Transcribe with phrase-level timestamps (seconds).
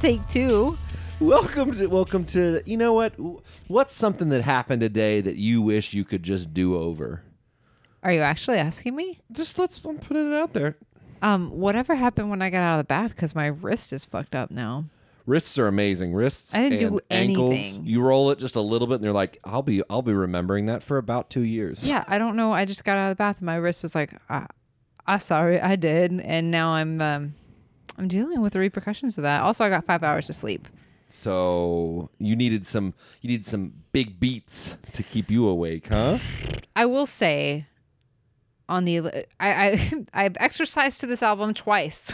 [0.00, 0.78] take two.
[1.20, 3.12] Welcome to welcome to you know what?
[3.68, 7.22] What's something that happened today that you wish you could just do over?
[8.02, 9.20] Are you actually asking me?
[9.30, 10.78] Just let's put it out there.
[11.20, 13.10] Um, whatever happened when I got out of the bath?
[13.10, 14.86] Because my wrist is fucked up now.
[15.26, 16.14] Wrists are amazing.
[16.14, 16.54] Wrists.
[16.54, 17.52] I didn't do and ankles.
[17.52, 17.84] anything.
[17.84, 20.64] You roll it just a little bit, and they're like, "I'll be, I'll be remembering
[20.66, 22.54] that for about two years." Yeah, I don't know.
[22.54, 24.46] I just got out of the bath and my wrist was like, I,
[25.06, 27.34] I sorry, I did, and now I'm um,
[28.00, 29.42] I'm dealing with the repercussions of that.
[29.42, 30.66] Also, I got five hours of sleep.
[31.10, 36.18] So you needed some, you need some big beats to keep you awake, huh?
[36.74, 37.66] I will say,
[38.70, 39.92] on the I I
[40.24, 42.10] I've exercised to this album twice.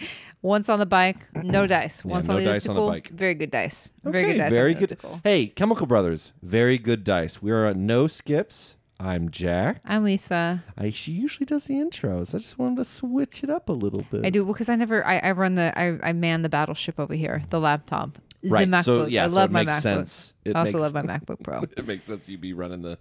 [0.42, 2.02] Once on the bike, no dice.
[2.04, 3.08] Yeah, Once no on the dice on the bike.
[3.10, 3.90] very good dice.
[4.04, 4.52] very Okay, good dice.
[4.54, 4.96] Very good.
[5.24, 7.42] Hey, Chemical Brothers, very good dice.
[7.42, 8.75] We are at no skips.
[8.98, 9.80] I'm Jack.
[9.84, 10.64] I'm Lisa.
[10.76, 12.34] I, she usually does the intros.
[12.34, 14.24] I just wanted to switch it up a little bit.
[14.24, 17.14] I do because I never I, I run the I, I man the battleship over
[17.14, 18.18] here, the laptop.
[18.42, 18.68] Right.
[18.68, 18.84] MacBook.
[18.84, 19.82] So yeah, I so love it my makes MacBook.
[19.82, 20.32] sense.
[20.44, 21.62] It I also makes- love my MacBook Pro.
[21.62, 22.98] it makes sense you'd be running the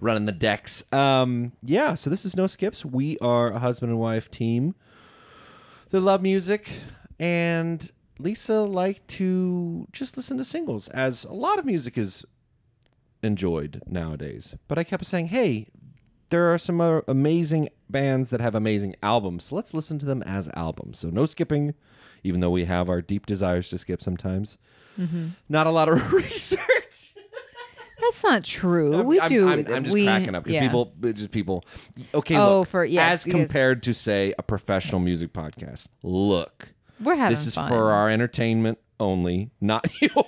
[0.00, 0.82] running the decks.
[0.92, 1.94] Um, yeah.
[1.94, 2.84] So this is no skips.
[2.84, 4.74] We are a husband and wife team
[5.90, 6.72] that love music,
[7.20, 12.24] and Lisa liked to just listen to singles, as a lot of music is
[13.26, 14.54] enjoyed nowadays.
[14.68, 15.68] But I kept saying, hey.
[16.28, 19.44] There are some other amazing bands that have amazing albums.
[19.44, 20.98] So let's listen to them as albums.
[20.98, 21.74] So no skipping,
[22.24, 24.58] even though we have our deep desires to skip sometimes.
[24.98, 25.28] Mm-hmm.
[25.48, 27.14] Not a lot of research.
[28.00, 28.96] That's not true.
[28.96, 29.48] I'm- we I'm, do.
[29.48, 30.66] I'm, I'm just we, cracking up because yeah.
[30.66, 31.64] people, just people.
[32.12, 32.68] Okay, Oh, look.
[32.70, 35.86] for- yes, as compared to say a professional music podcast.
[36.02, 37.68] Look, We're having this is fun.
[37.68, 40.24] for our entertainment only, not yours.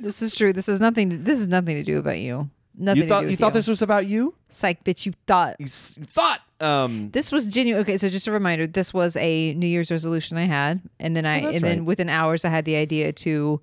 [0.00, 0.52] This is true.
[0.52, 1.10] This is nothing.
[1.10, 2.50] To, this is nothing to do about you.
[2.80, 3.02] Nothing.
[3.02, 4.34] you thought to do you with thought this was about you?
[4.48, 5.04] psych, bitch.
[5.06, 6.40] You thought You, s- you thought.
[6.60, 7.82] Um, this was genuine.
[7.82, 8.66] Okay, so just a reminder.
[8.66, 11.86] This was a New Year's resolution I had, and then I that's and then right.
[11.86, 13.60] within hours I had the idea to.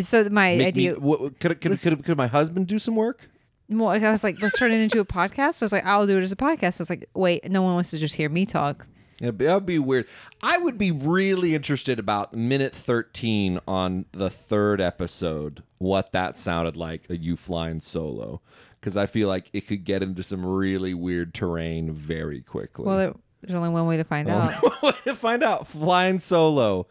[0.00, 0.94] So my make idea.
[0.94, 3.28] me, what, could, could, could, could my husband do some work?
[3.68, 5.54] Well, like, I was like, let's turn it into a podcast.
[5.54, 6.80] So I was like, I'll do it as a podcast.
[6.80, 8.86] I was like, wait, no one wants to just hear me talk.
[9.24, 10.06] It'd be, that'd be weird.
[10.42, 16.76] I would be really interested about minute 13 on the third episode, what that sounded
[16.76, 18.40] like, a you flying solo.
[18.80, 22.84] Because I feel like it could get into some really weird terrain very quickly.
[22.84, 24.62] Well, there- there's only one way to find out.
[24.82, 25.66] Way to find out.
[25.66, 26.86] Flying solo.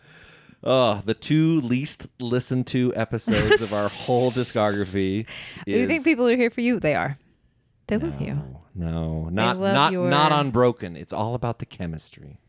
[0.63, 5.25] Oh, the two least listened to episodes of our whole discography.
[5.65, 6.79] Do you think people are here for you?
[6.79, 7.17] They are.
[7.87, 8.39] They love you.
[8.75, 10.95] No, not love not your- not unbroken.
[10.95, 12.39] It's all about the chemistry.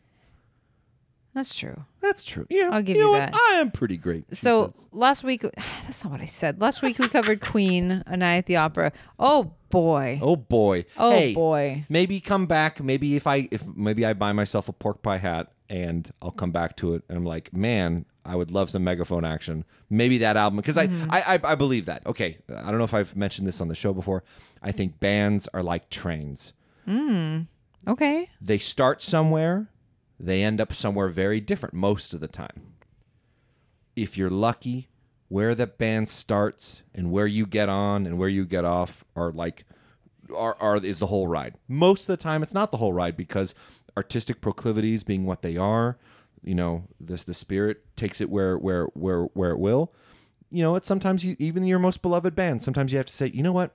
[1.34, 1.84] That's true.
[2.00, 2.46] That's true.
[2.48, 3.32] Yeah, I'll give you, you know what?
[3.32, 3.34] that.
[3.50, 4.24] I am pretty great.
[4.28, 4.86] she So says.
[4.92, 5.42] last week,
[5.82, 6.60] that's not what I said.
[6.60, 8.92] Last week we covered Queen, A Night at the Opera.
[9.18, 10.20] Oh boy.
[10.22, 10.84] Oh boy.
[10.96, 11.86] Oh, hey, boy.
[11.88, 12.80] Maybe come back.
[12.80, 16.52] Maybe if I if maybe I buy myself a pork pie hat and I'll come
[16.52, 19.64] back to it and I'm like, man, I would love some megaphone action.
[19.90, 21.10] Maybe that album because Mm-hmm.
[21.10, 22.06] I, I I I believe that.
[22.06, 24.24] Okay, I don't know if I've mentioned this on the show before.
[24.62, 26.52] I think bands are like trains.
[27.86, 28.30] Okay.
[28.40, 29.68] They start somewhere,
[30.18, 32.72] they end up somewhere very different most of the time.
[33.94, 34.88] If you're lucky,
[35.28, 39.30] where the band starts and where you get on and where you get off are
[39.32, 39.64] like
[40.34, 41.54] are, are is the whole ride.
[41.68, 43.54] Most of the time it's not the whole ride because
[43.96, 45.98] artistic proclivities being what they are,
[46.44, 49.92] you know, this the spirit takes it where where where where it will.
[50.50, 53.30] You know, it's sometimes you even your most beloved band, sometimes you have to say,
[53.34, 53.74] "You know what?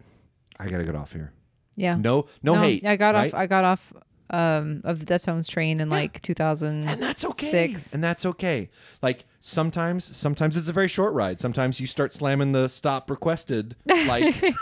[0.59, 1.34] I got to get off here."
[1.75, 1.96] Yeah.
[1.96, 2.85] No no, hate.
[2.85, 3.34] I got right?
[3.34, 3.40] off.
[3.40, 3.94] I got off
[4.30, 6.88] um, of the Deftones train in like 2000.
[6.88, 7.94] and that's okay Six.
[7.94, 8.69] and that's okay
[9.01, 13.75] like sometimes sometimes it's a very short ride sometimes you start slamming the stop requested
[13.88, 14.53] like a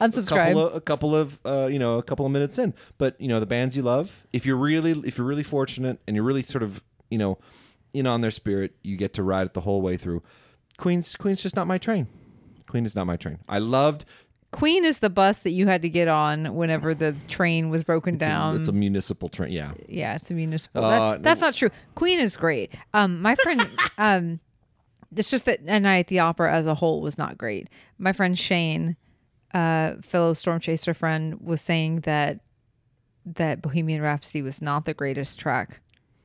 [0.00, 0.28] Unsubscribe.
[0.28, 3.28] couple of a couple of uh, you know a couple of minutes in but you
[3.28, 6.42] know the bands you love if you're really if you're really fortunate and you're really
[6.42, 7.38] sort of you know
[7.92, 10.22] in on their spirit you get to ride it the whole way through
[10.76, 12.06] queen's queen's just not my train
[12.68, 14.04] queen is not my train i loved
[14.52, 18.14] Queen is the bus that you had to get on whenever the train was broken
[18.14, 18.56] it's, down.
[18.56, 20.84] a, it's a municipal train yeah yeah, it's a municipal.
[20.84, 21.68] Uh, That- that's not true.
[21.94, 22.72] Queen is great.
[22.94, 23.68] Um, my friend,
[23.98, 24.40] um,
[25.14, 27.68] it's just that a night at the opera as a whole was not great.
[27.98, 28.96] My friend Shane,
[29.52, 32.40] uh, fellow storm chaser friend, was saying that
[33.26, 35.80] that Bohemian Rhapsody was not the greatest track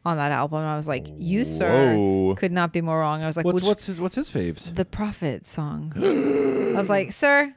[0.05, 0.59] on that album.
[0.59, 2.35] And I was like, you sir Whoa.
[2.35, 3.23] could not be more wrong.
[3.23, 5.93] I was like, what's which, what's his what's his faves the Prophet song?
[6.75, 7.53] I was like, sir,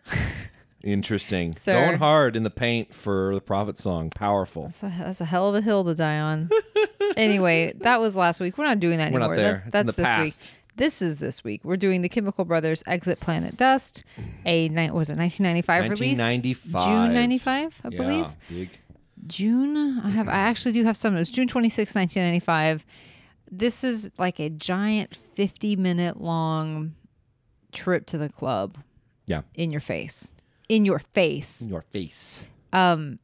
[0.82, 1.54] Interesting.
[1.56, 1.72] Sir.
[1.86, 4.10] Going hard in the paint for the Prophet song.
[4.10, 4.64] Powerful.
[4.64, 6.50] that's a, that's a hell of a hill to die on.
[7.16, 8.58] anyway, that was last week.
[8.58, 9.36] We're not doing that We're not anymore.
[9.36, 9.52] there.
[9.52, 10.24] That- It's that's in the this past.
[10.42, 10.50] week.
[10.76, 11.60] This is this week.
[11.64, 14.02] We're doing the Chemical Brothers Exit Planet Dust,
[14.44, 16.18] a night was it 1995 release?
[16.18, 16.86] 1995.
[16.88, 18.26] June 95, I yeah, believe.
[18.50, 18.70] Big.
[19.26, 20.00] June.
[20.04, 20.28] I have.
[20.28, 21.14] I actually do have some.
[21.16, 22.84] It was June 26, 1995.
[23.50, 26.94] this is like a giant 50 minute long
[27.72, 28.78] trip to the club
[29.26, 29.42] Yeah.
[29.54, 30.32] in your face.
[30.68, 31.60] In your face.
[31.60, 32.42] In your face.
[32.72, 33.18] Um.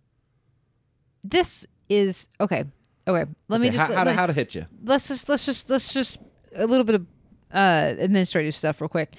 [1.22, 2.64] This is okay.
[3.06, 3.30] Okay.
[3.48, 4.66] Let me Say, just how, how, to, let- how to hit you.
[4.84, 6.18] let's just let's just let's just
[6.54, 7.06] a little bit of
[7.52, 9.14] uh administrative stuff real quick.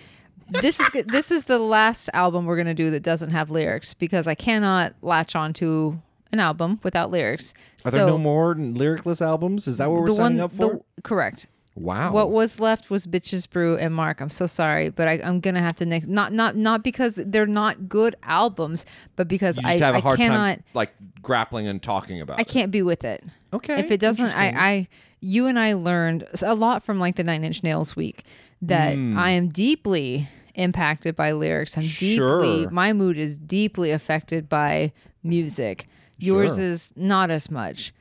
[0.49, 4.27] This is this is the last album we're gonna do that doesn't have lyrics because
[4.27, 5.99] I cannot latch onto
[6.31, 7.53] an album without lyrics.
[7.85, 9.67] Are so there no more lyricless albums?
[9.67, 10.81] Is that what we're the signing one up for?
[10.95, 11.47] the correct.
[11.75, 12.11] wow.
[12.13, 14.21] What was left was Bitches Brew and Mark.
[14.21, 17.45] I'm so sorry, but I, I'm gonna have to next not not not because they're
[17.47, 18.85] not good albums,
[19.15, 22.39] but because I, just have a I hard cannot time like grappling and talking about
[22.39, 22.47] I it.
[22.47, 23.23] can't be with it.
[23.53, 23.79] Okay.
[23.79, 24.29] If it doesn't.
[24.37, 24.87] I, I,
[25.19, 28.23] you and I learned a lot from like the Nine Inch Nails week
[28.61, 29.17] that Hmm.
[29.17, 31.77] I am deeply impacted by lyrics.
[31.77, 32.69] I'm deeply, Sure.
[32.69, 34.91] my mood is deeply affected by
[35.23, 35.87] music.
[36.21, 36.63] Yours Sure.
[36.65, 37.93] is not as much.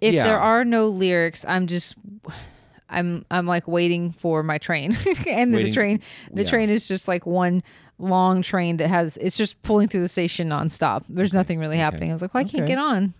[0.00, 0.24] If Yeah.
[0.24, 1.94] there are no lyrics, I'm just,
[2.88, 4.96] I'm, I'm like waiting for my train,
[5.26, 6.00] and the train,
[6.32, 6.48] the yeah.
[6.48, 7.62] train is just like one
[7.98, 11.04] long train that has, it's just pulling through the station nonstop.
[11.08, 12.10] There's nothing really happening.
[12.10, 13.14] I was like, well, I can't get on.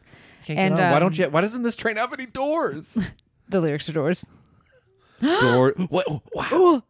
[0.47, 0.81] Can't get and, on.
[0.81, 1.27] why um, don't you?
[1.31, 2.99] Why doesn't this train have any doors?
[3.47, 4.25] The lyrics are doors.
[5.21, 5.75] Door.
[5.91, 6.07] What?
[6.35, 6.83] Wow.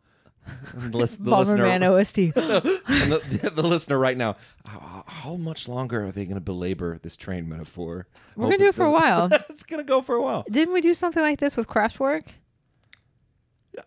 [0.74, 2.16] the, lis- the listener, OST.
[2.34, 4.36] the, the listener right now.
[4.64, 8.06] How, how much longer are they going to belabor this train metaphor?
[8.36, 9.28] We're gonna do it for a while.
[9.48, 10.44] it's going to go for a while.
[10.50, 12.24] Didn't we do something like this with Kraftwerk?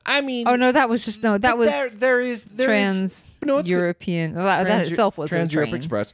[0.06, 1.38] I mean, Oh no, that was just no.
[1.38, 1.90] That was there.
[1.90, 3.72] There is there is- trans no, it's good.
[3.74, 4.34] European.
[4.36, 5.74] Well, that, that Trans- itself was Trans Europe.
[5.74, 6.14] Express.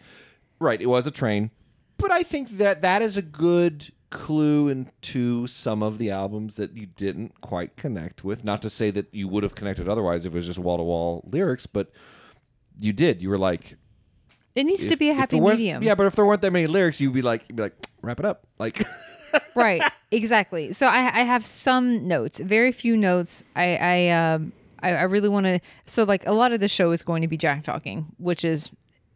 [0.60, 1.52] Right, it was a train,
[1.98, 6.78] but I think that that is a good clue into some of the albums that
[6.78, 8.44] you didn't quite connect with.
[8.44, 10.84] Not to say that you would have connected otherwise if it was just wall to
[10.84, 11.92] wall lyrics, but
[12.80, 13.22] you did.
[13.22, 13.76] You were like,
[14.56, 15.84] It needs to be a happy medium.
[15.84, 18.20] Yeah, but if there weren't that many lyrics, you'd be like, you'd be like, wrap
[18.20, 18.86] it up, like.
[19.56, 19.82] right.
[20.12, 20.72] Exactly.
[20.74, 22.40] So I, I have some notes.
[22.40, 23.44] Very few notes.
[23.56, 25.60] I I um I, I really want to.
[25.86, 28.70] So like a lot of the show is going to be Jack talking, which is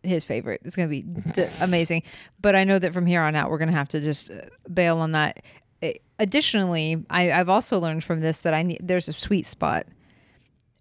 [0.07, 0.62] his favorite.
[0.63, 1.01] It's going to be
[1.33, 2.04] d- amazing.
[2.42, 4.42] But I know that from here on out, we're going to have to just uh,
[4.74, 5.44] bail on that.
[5.83, 5.89] Uh,
[6.19, 9.86] Additionally, I, I've also learned from this that I need there's a sweet spot.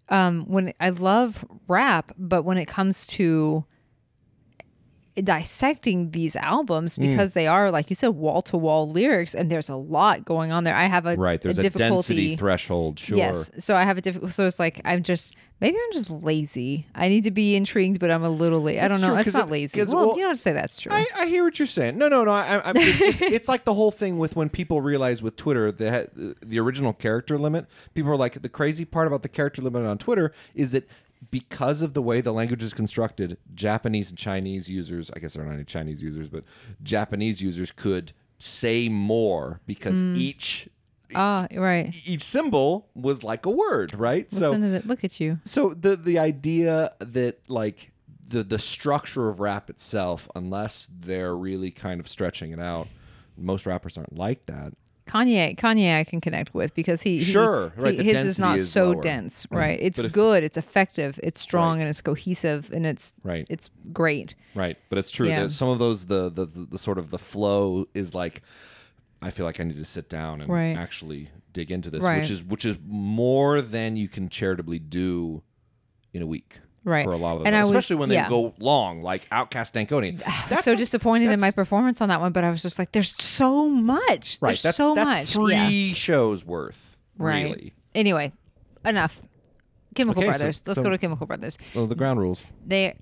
[0.09, 3.63] Um, when I love rap, but when it comes to
[5.23, 7.09] dissecting these albums Mm.
[7.09, 10.51] because they are like you said wall to wall lyrics and there's a lot going
[10.51, 13.17] on there i have a right, there's a, difficulty density threshold, sure.
[13.17, 16.87] yes so i have a difficult so it's like i'm just maybe i'm just lazy
[16.95, 19.33] i need to be intrigued but i'm a little lazy i don't know true, it's
[19.33, 21.65] not it- lazy well, well, you don't say that's true I, I hear what you're
[21.65, 21.97] saying.
[21.97, 22.31] No, no, no.
[22.31, 25.71] I, I, it's, it's, it's like the whole thing with when people realize with Twitter
[25.71, 27.65] the the original character limit.
[27.93, 30.87] People are like the crazy part about the character limit on Twitter is that
[31.31, 35.43] because of the way the language is constructed, Japanese and Chinese users, I guess there
[35.43, 36.43] are not any Chinese users, but
[36.83, 40.15] Japanese users could say more because Mm.
[40.15, 40.69] each
[41.15, 44.31] ah right each symbol was like a word, right?
[44.31, 47.91] listen that look at you So the the idea that like
[48.27, 52.87] the the structure of rap itself, unless they're really kind of stretching it out,
[53.37, 54.73] most rappers aren't like that.
[55.07, 58.57] Kanye, Kanye, I can connect with because he, he- Sure, right, he- his is not
[58.57, 59.01] is so lower.
[59.01, 59.79] dense, Right.
[59.81, 61.81] It's if- good, it's effective, it's strong, Right.
[61.81, 63.45] and it's cohesive, and it's Right.
[63.49, 64.35] it's great.
[64.53, 65.43] Right, but it's true Yeah.
[65.43, 68.41] that some of those the, the the the sort of the flow is like
[69.19, 70.77] I feel like I need to sit down and Right.
[70.77, 72.19] actually dig into this, Right.
[72.21, 75.41] which is which is more than you can charitably do
[76.13, 76.59] in a week.
[76.87, 77.03] Right.
[77.03, 78.29] For a lot of them, And I was- especially when they yeah.
[78.29, 80.17] go long, like OutKast Stankonia.
[80.49, 82.93] That's so not- disappointed in my performance on that one, but I was just like,
[82.93, 84.37] "There's so much.
[84.41, 84.49] right.
[84.51, 85.93] There's That's so that's much." Yeah.
[85.95, 86.95] shows worth.
[87.17, 87.43] Right.
[87.43, 87.73] Really.
[87.93, 88.31] Anyway,
[88.85, 89.21] enough.
[89.95, 90.63] Chemical Okay, so- Brothers.
[90.65, 91.57] Let's so- go to Chemical Brothers.
[91.75, 92.41] Well, the ground rules.
[92.65, 92.95] They,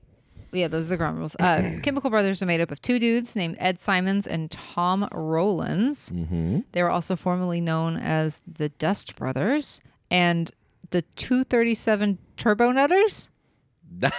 [0.51, 1.35] yeah, those are the ground rules.
[1.39, 6.09] Uh, Chemical Brothers are made up of two dudes named Ed Simons and Tom Rowlands.
[6.09, 6.61] Mm-hmm.
[6.71, 10.49] They were also formerly known as the Dust Brothers and
[10.89, 13.29] the 237 Turbo Nutters.
[13.99, 14.13] That,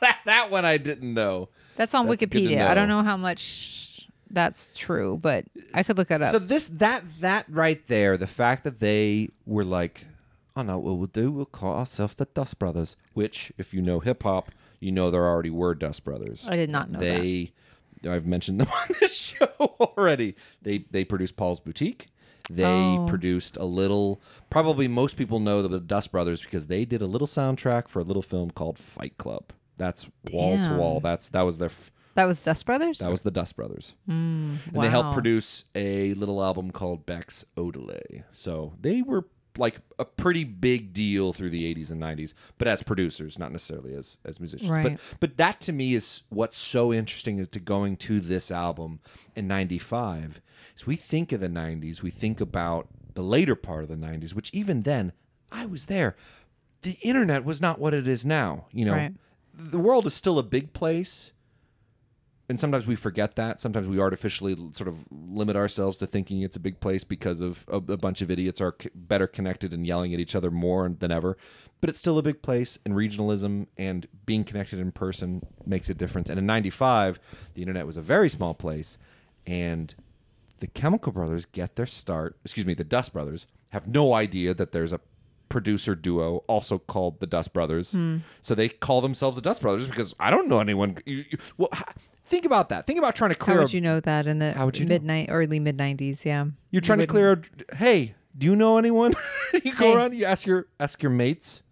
[0.24, 1.48] that one I didn't know.
[1.76, 2.66] That's on That's Wikipedia.
[2.66, 3.02] I don't know.
[3.02, 5.44] how much that's true, but
[5.74, 6.32] I could look it up.
[6.32, 10.06] So this that that right there, the fact that they were like,
[10.56, 12.96] oh no, what we'll do, we'll call ourselves the Dust Brothers.
[13.14, 16.46] Which, if you know hip hop, you know there already were Dust Brothers.
[16.48, 17.20] I did not know that.
[17.20, 17.52] they,
[18.06, 20.34] I've mentioned them on this show already.
[20.62, 22.08] They they produced Paul's Boutique.
[22.50, 23.06] They Oh.
[23.08, 24.20] produced a little.
[24.50, 28.04] Probably most people know the Dust Brothers because they did a little soundtrack for a
[28.04, 29.52] little film called Fight Club.
[29.76, 31.00] That's wall to wall.
[31.00, 31.68] That's that was their.
[31.68, 32.98] f- That was Dust Brothers?
[32.98, 33.94] That was the Dust Brothers.
[34.08, 38.24] Mm, and they helped produce a little album called Beck's Odelay.
[38.32, 39.26] So they were
[39.58, 43.94] like a pretty big deal through the 80s and 90s, but as producers, not necessarily
[43.94, 44.70] as as musicians.
[44.70, 44.82] Right.
[44.82, 49.00] But but that to me is what's so interesting is to going to this album
[49.34, 50.40] in 95
[50.76, 54.34] is we think of the 90s, we think about the later part of the 90s,
[54.34, 55.12] which even then
[55.50, 56.16] I was there.
[56.82, 58.92] The internet was not what it is now, you know.
[58.92, 59.12] Right.
[59.52, 61.32] The world is still a big place
[62.48, 63.60] and sometimes we forget that.
[63.60, 67.64] Sometimes we artificially sort of limit ourselves to thinking it's a big place because of
[67.68, 70.88] a, a bunch of idiots are c- better connected and yelling at each other more
[70.88, 71.36] than ever.
[71.80, 75.94] But it's still a big place, and regionalism and being connected in person makes a
[75.94, 76.30] difference.
[76.30, 77.20] And in '95,
[77.54, 78.96] the internet was a very small place,
[79.46, 79.94] and
[80.60, 82.36] the Chemical Brothers get their start.
[82.44, 85.00] Excuse me, the Dust Brothers have no idea that there's a
[85.48, 87.92] producer duo also called the Dust Brothers.
[87.92, 88.18] Hmm.
[88.40, 90.98] So they call themselves the Dust Brothers because I don't know anyone.
[91.04, 91.70] You, you, well,
[92.28, 92.86] think about that.
[92.86, 93.58] Think about trying to How clear.
[93.58, 94.90] would a- you know that in the How would you know?
[94.94, 96.24] midnight, early mid nineties?
[96.24, 97.42] Yeah, you're trying to clear.
[97.70, 99.14] A, hey, do you know anyone?
[99.64, 99.94] you go Hey.
[99.94, 100.14] around.
[100.14, 101.62] You ask your ask your mates.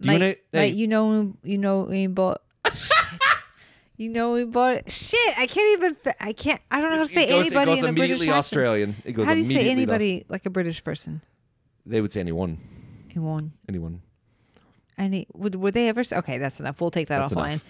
[0.00, 0.34] Do you know?
[0.52, 2.42] Hey, you know, you know, we bought.
[3.96, 4.90] you know, we bought.
[4.90, 5.96] Shit, I can't even.
[6.20, 6.60] I can't.
[6.70, 8.26] I don't know how to say it goes, anybody it goes in a British immediately
[8.28, 8.38] accent.
[8.38, 8.96] Australian.
[9.04, 11.20] It goes How do you say immediately to- anybody like a British person?
[11.86, 12.58] They would say anyone.
[13.10, 13.52] Anyone?
[13.68, 14.02] Anyone.
[14.98, 15.26] Any?
[15.34, 16.02] Would would they ever?
[16.04, 16.80] Say, okay, that's enough.
[16.80, 17.48] We'll take that That's offline.
[17.50, 17.64] enough.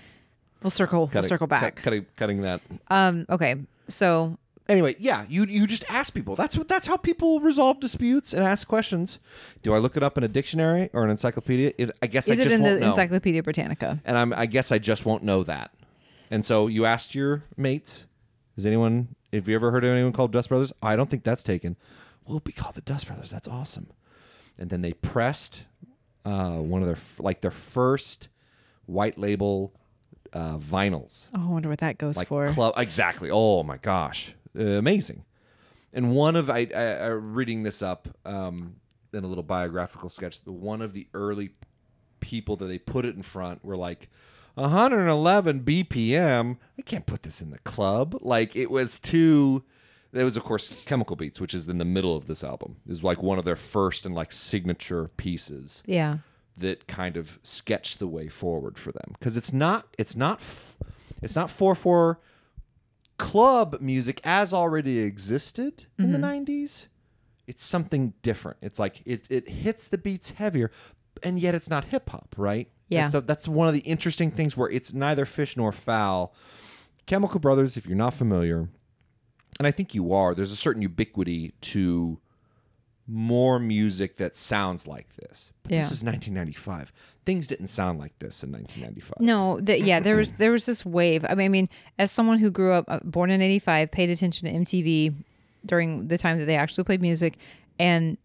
[0.64, 1.06] We'll circle.
[1.06, 1.76] Cut we'll circle cut- back.
[1.76, 2.60] cutting, cutting that.
[2.88, 3.26] Um.
[3.30, 3.54] Okay.
[3.86, 6.34] So Anyway, yeah, you you just ask people.
[6.36, 9.18] That's what that's how people resolve disputes and ask questions.
[9.62, 11.72] Do I look it up in a dictionary or an encyclopedia?
[11.76, 12.90] It, I guess I is it just in won't the know.
[12.90, 14.00] Encyclopedia Britannica?
[14.06, 15.70] and I'm, I guess I just won't know that.
[16.30, 18.04] And so you asked your mates,
[18.56, 20.72] is anyone, have you ever heard of anyone called Dust Brothers?
[20.82, 21.76] I don't think that's taken.
[22.26, 23.30] We'll be called the Dust Brothers.
[23.30, 23.88] That's awesome.
[24.58, 25.64] And then they pressed
[26.24, 28.28] uh, one of their, like their first
[28.86, 29.74] white label
[30.34, 31.28] uh, vinyls.
[31.34, 32.48] Oh, I wonder what that goes Like for.
[32.48, 33.30] club, exactly.
[33.30, 34.34] Oh my gosh.
[34.58, 35.24] Uh, amazing.
[35.92, 38.76] And one of, I, I, I reading this up um,
[39.12, 41.50] in a little biographical sketch, the one of the early
[42.20, 44.08] people that they put it in front were like
[44.54, 46.56] 111 BPM.
[46.78, 48.16] I can't put this in the club.
[48.20, 49.62] Like it was too.
[50.12, 52.76] There was of course Chemical Beats, which is in the middle of this album.
[52.88, 56.18] Is like one of their first and like signature pieces yeah.
[56.56, 59.14] That kind of sketch the way forward for them.
[59.18, 60.78] Because it's not it's not f-
[61.22, 62.20] it's not four four
[63.16, 66.52] club music as already existed in the mm-hmm.
[66.52, 66.86] 90s
[67.46, 68.56] it's something different.
[68.62, 70.70] It's like it, it hits the beats heavier
[71.22, 72.68] and yet it's not hip hop right?
[72.88, 73.04] Yeah.
[73.04, 76.34] And so that's one of the interesting things where it's neither fish nor fowl.
[77.06, 78.68] Chemical brothers if you're not familiar
[79.58, 82.18] and i think you are there's a certain ubiquity to
[83.06, 85.52] more music that sounds like this.
[85.62, 85.80] But Yeah.
[85.80, 86.92] this was 1995.
[87.26, 89.20] Things didn't sound like this in 1995.
[89.20, 91.24] No, the, yeah, there was there was this wave.
[91.28, 91.68] I mean, I mean,
[91.98, 95.14] as someone who grew up uh, born in '85, paid attention to MTV
[95.64, 97.36] during the time that they actually played music,
[97.78, 98.18] and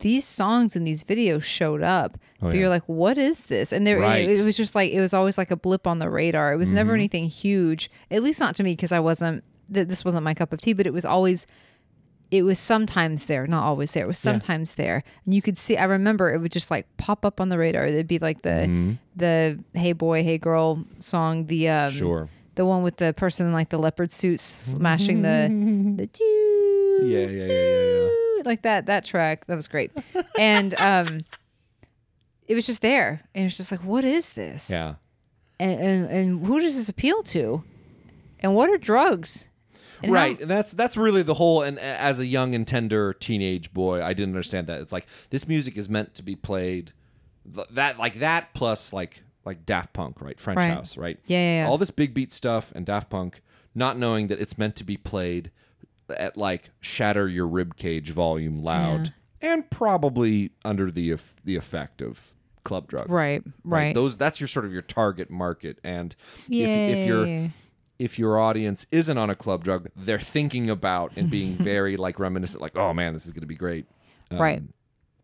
[0.00, 2.18] these songs and these videos showed up.
[2.42, 2.60] Oh, but yeah.
[2.60, 3.72] you're like, what is this?
[3.72, 4.28] And there, Right.
[4.28, 6.52] it, it was just like it was always like a blip on the radar.
[6.52, 6.94] It was never Mm-hmm.
[7.00, 9.42] anything huge, at least not to me, because I wasn't.
[9.72, 10.72] Th- this wasn't my cup of tea.
[10.72, 11.46] But it was always
[12.30, 14.04] it was sometimes there, not always there.
[14.04, 14.32] It was Yeah.
[14.32, 15.76] sometimes there, and you could see.
[15.76, 17.86] I remember it would just like pop up on the radar.
[17.86, 22.28] It'd be like the the "Hey Boy, Hey Girl" song, the um, Sure.
[22.56, 25.48] the one with the person in like the leopard suit smashing the
[25.96, 28.06] the doo, Yeah, yeah, yeah, yeah,
[28.36, 28.42] yeah.
[28.44, 29.46] like that that track.
[29.46, 29.92] That was great,
[30.38, 31.24] and um,
[32.48, 34.68] it was just there, and it was just like, what is this?
[34.70, 34.94] Yeah.
[35.60, 37.62] and and, and who does this appeal to,
[38.40, 39.48] and what are drugs?
[40.08, 40.40] And how- right.
[40.40, 44.12] And that's that's really the whole and as a young and tender teenage boy, I
[44.12, 44.80] didn't understand that.
[44.80, 46.92] It's like this music is meant to be played
[47.70, 50.38] that like that plus like like Daft Punk, right?
[50.40, 50.70] French Right.
[50.72, 51.18] House, right?
[51.26, 51.68] Yeah, yeah, yeah.
[51.68, 53.42] All this big beat stuff and Daft Punk,
[53.74, 55.50] not knowing that it's meant to be played
[56.16, 62.32] at like shatter your rib cage volume loud and probably under the the effect of
[62.64, 63.10] club drugs.
[63.10, 63.94] Right, right.
[63.94, 66.14] Those that's your sort of your target market and
[66.48, 67.50] if if you're.
[67.98, 72.18] If your audience isn't on a club drug, they're thinking about and being very like
[72.18, 73.86] reminiscent, like, oh man, this is going to be great.
[74.30, 74.62] Um, right,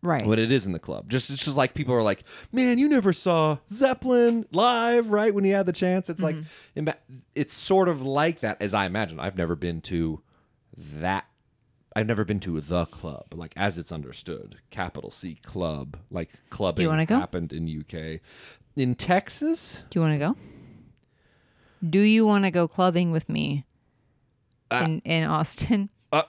[0.01, 0.25] right.
[0.25, 1.09] But it is in the club.
[1.09, 5.33] Just it's just like people are like, man, you never saw Zeppelin live, right?
[5.33, 6.35] When you had the chance, it's like
[7.35, 9.19] it's sort of like that, as I imagine.
[9.19, 10.21] I've never been to
[10.77, 11.25] that.
[11.95, 16.85] I've never been to the club, like as it's understood, capital C club, like clubbing
[17.05, 17.19] go?
[17.19, 18.19] happened in UK.
[18.75, 20.35] In Texas, Do you want to go?
[21.87, 23.65] Do you want to go clubbing with me
[24.71, 25.89] Uh, in in Austin?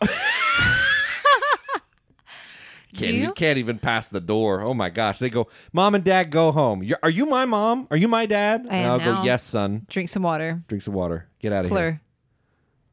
[2.95, 3.33] Can't you?
[3.33, 4.61] can't even pass the door.
[4.61, 5.19] Oh my gosh!
[5.19, 6.81] They go, mom and dad, go home.
[6.85, 7.89] You're, are you my mom?
[7.91, 8.69] Are you my dad?
[8.71, 9.17] I and I'll now.
[9.19, 9.85] go, yes, son.
[9.91, 10.63] Drink some water.
[10.69, 11.27] Drink some water.
[11.41, 12.01] Get out of here.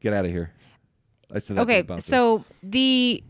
[0.00, 0.50] Get out of here.
[1.32, 3.22] I said that Okay, so the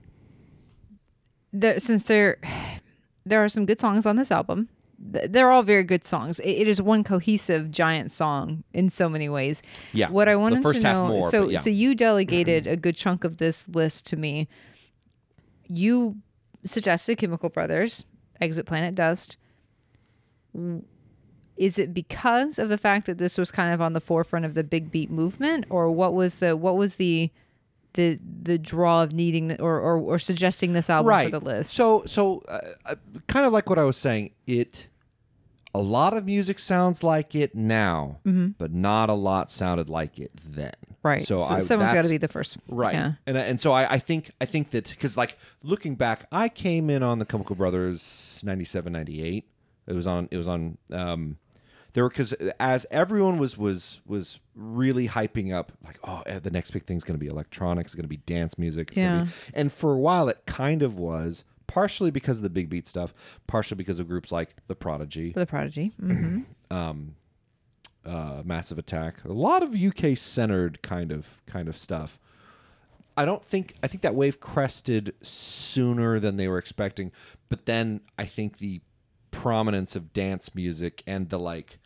[1.53, 2.39] the since they're
[3.27, 4.71] there are some good songs on this album.
[5.13, 6.39] Th- They're all very good songs.
[6.41, 9.63] It, it is one cohesive giant song in so many ways.
[9.93, 11.61] Yeah, What I wanted to know, more, so yeah.
[11.61, 14.49] so you delegated a good chunk of this list to me.
[15.69, 16.17] You
[16.65, 18.05] suggested Chemical Brothers,
[18.41, 19.37] Exit Planet Dust.
[21.57, 24.55] Is it because of the fact that this was kind of on the forefront of
[24.55, 27.31] the big beat movement, or what was the what was the
[27.95, 31.31] the the draw of needing the, or, or or suggesting this album right.
[31.31, 31.73] for the list?
[31.73, 32.95] So, so uh, uh,
[33.29, 34.89] kind of like what I was saying, it
[35.75, 38.19] a lot of music sounds like it now,
[38.59, 40.73] but not a lot sounded like it then.
[40.85, 41.09] Mm-hmm.
[41.09, 41.23] right.
[41.27, 42.59] So, I, someone's got to be the first.
[42.69, 42.95] Right.
[42.95, 43.13] Yeah.
[43.27, 46.91] And and so I, I think I think that because like looking back, I came
[46.91, 49.49] in on the Chemical Brothers 97, 98.
[49.87, 51.39] It was on it was on um
[51.95, 56.51] there were because as everyone was was was really hyping up like oh eh, the
[56.51, 59.09] next big thing's going to be electronics, it's going to be dance music, it's gonna
[59.19, 59.25] Yeah.
[59.25, 62.87] be, and for a while it kind of was partially because of the big beat
[62.87, 63.15] stuff,
[63.47, 65.93] partially because of groups like the Prodigy, The Prodigy.
[65.99, 67.15] hmm um,
[68.05, 72.19] uh, Massive Attack, a lot of UK centered kind of kind of stuff.
[73.17, 77.11] I don't think I think that wave crested sooner than they were expecting,
[77.49, 78.81] but then I think the
[79.31, 81.79] prominence of dance music and the like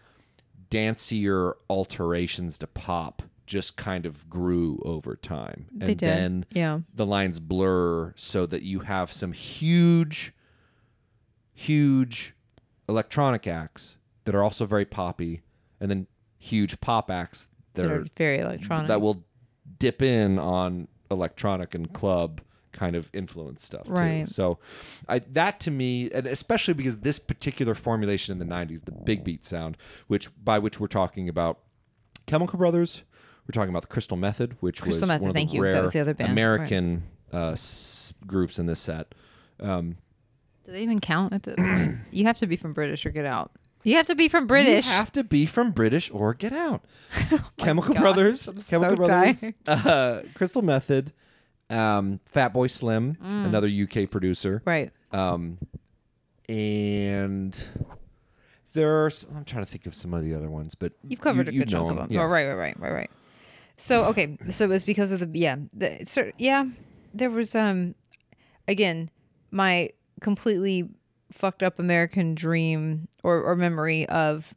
[0.68, 5.66] dancier alterations to pop just kind of grew over time.
[5.72, 5.98] And They did.
[6.00, 6.80] then Yeah.
[6.94, 10.32] the lines blur so that you have some huge
[11.54, 12.34] huge
[12.88, 15.42] electronic acts that are also very poppy
[15.80, 16.06] and then
[16.38, 18.88] huge pop acts that They're are very electronic.
[18.88, 19.24] that will
[19.78, 22.40] dip in on electronic and club
[22.72, 23.92] kind of influence stuff too.
[24.26, 24.58] So
[25.08, 29.24] I that to me and especially because this particular formulation in the 90s the big
[29.24, 31.60] beat sound which by which we're talking about
[32.26, 33.02] Chemical Brothers
[33.46, 36.00] we're talking about the Crystal Method which Crystal was Method, one of the rare the
[36.00, 36.32] other band, right.
[36.32, 39.14] American uh, s- groups in this set.
[39.60, 39.96] Um,
[40.64, 41.98] Do they even count at the point?
[42.10, 43.52] You have to be from British or get out.
[43.84, 44.84] You have to be from British.
[44.86, 46.84] You have to be from British or get out.
[47.58, 51.12] Chemical God, Brothers, I'm Chemical so Brothers, uh, Crystal Method,
[51.70, 54.90] um, Fatboy Slim, another UK producer, right.
[55.12, 55.58] um,
[56.48, 57.64] and
[58.72, 61.60] there's I'm trying to think of some of the other ones, but You've covered you,
[61.62, 62.08] a good chunk of them.
[62.10, 62.22] Yeah.
[62.22, 63.10] Oh, right, right, right, right, right.
[63.76, 66.64] So okay, so it was because of the yeah, the, sort yeah,
[67.12, 67.94] there was um,
[68.66, 69.10] again,
[69.50, 69.90] my
[70.22, 70.88] completely
[71.30, 74.54] fucked up American dream or or memory of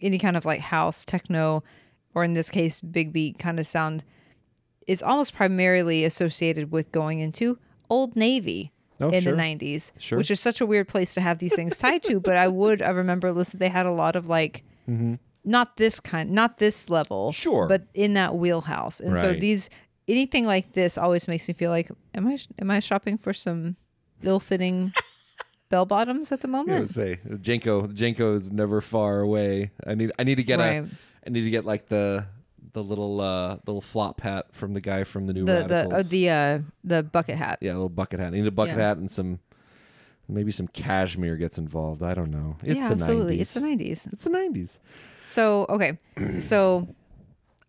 [0.00, 1.62] any kind of like house techno,
[2.14, 4.04] or in this case, big beat kind of sound,
[4.86, 7.58] is almost primarily associated with going into
[7.90, 8.72] Old Navy.
[9.00, 9.36] Oh, in sure.
[9.36, 10.18] the 90s Sure.
[10.18, 12.82] which is such a weird place to have these things tied to but i would
[12.82, 14.64] i remember listen they had a lot of like
[15.48, 17.66] not this kind not this level Sure.
[17.66, 19.70] but in that wheelhouse and so these
[20.06, 23.76] anything like this always makes me feel like am i am i shopping for some
[24.22, 24.92] ill-fitting
[25.70, 27.92] bell bottoms at the moment gonna say JNCO.
[27.94, 29.70] JNCO is never far away.
[29.86, 30.12] I need.
[30.18, 30.82] I need to get Right.
[30.84, 30.88] a.
[31.26, 32.26] I need to get like the
[32.72, 35.68] the little uh little flop hat from the guy from the new the the uh,
[35.68, 36.08] Radicals.
[36.08, 38.28] the uh the bucket hat yeah, a little bucket hat.
[38.32, 38.88] I need a bucket Yeah.
[38.88, 39.40] hat and some.
[40.28, 42.02] Maybe some cashmere gets involved.
[42.02, 42.56] I don't know.
[42.62, 43.40] It's yeah the absolutely 90s.
[43.40, 44.78] it's the 90s It's the nineties.
[45.22, 45.98] So okay,
[46.38, 46.86] so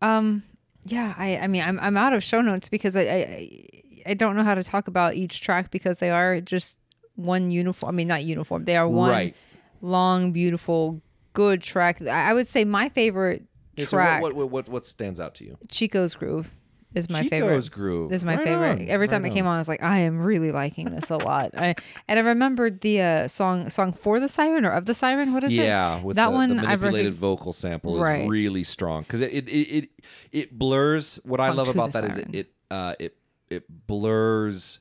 [0.02, 0.44] um,
[0.86, 3.66] yeah, I I mean I'm I'm out of show notes because I I,
[4.08, 6.78] I don't know how to talk about each track because they are just
[7.16, 7.90] one uniform.
[7.90, 8.66] I mean not uniform.
[8.66, 9.36] They are one Right.
[9.82, 11.02] long, beautiful,
[11.34, 12.02] good track.
[12.02, 13.44] I would say my favorite
[13.76, 15.58] Yeah, so track, what, what, what what stands out to you?
[15.70, 16.52] Chico's Groove,
[16.96, 17.72] is my Chico's favorite.
[17.72, 18.82] Groove Is my Right favorite.
[18.82, 21.10] on, Every time right it came on, I was like, I am really liking this
[21.10, 21.52] a lot.
[21.58, 21.76] I,
[22.08, 25.34] and I remembered the uh, song song for the siren or of the siren.
[25.34, 25.58] What is it?
[25.66, 28.24] yeah, with that the, one the I've manipulated vocal sample Right.
[28.24, 29.90] is really strong because it it, it it
[30.32, 31.20] it blurs.
[31.24, 33.16] What I love about that is it it uh it
[33.50, 34.80] it blurs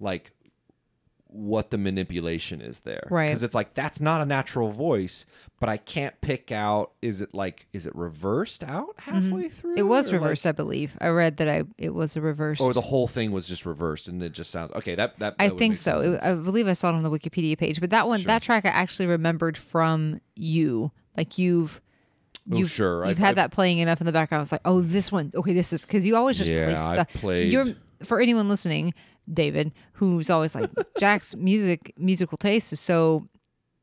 [0.00, 0.32] like
[1.38, 3.26] what the manipulation is there Right.
[3.28, 5.24] because it's like that's not a natural voice
[5.60, 9.78] but i can't pick out is it like is it reversed out halfway through Mm-hmm.
[9.78, 10.96] It was or, like- reversed, I believe.
[11.00, 12.60] I read that I it was a reverse.
[12.60, 15.48] or the whole thing was just reversed and it just sounds okay that that, I
[15.48, 15.98] that think so.
[16.00, 17.80] It- I believe I saw it on the Wikipedia page.
[17.80, 20.90] But that one, that track, I actually remembered from you.
[21.16, 21.80] Like you've,
[22.50, 23.00] Oh, you've, sure.
[23.04, 24.40] you've I've- had I've- that playing enough in the background.
[24.40, 25.30] I was like, oh, this one.
[25.34, 27.12] Okay, this is because you always just play Yeah, I've stuff.
[27.14, 27.66] played- You're
[28.04, 28.94] for anyone listening,
[29.32, 33.28] David, who's always like Jack's music musical taste is so,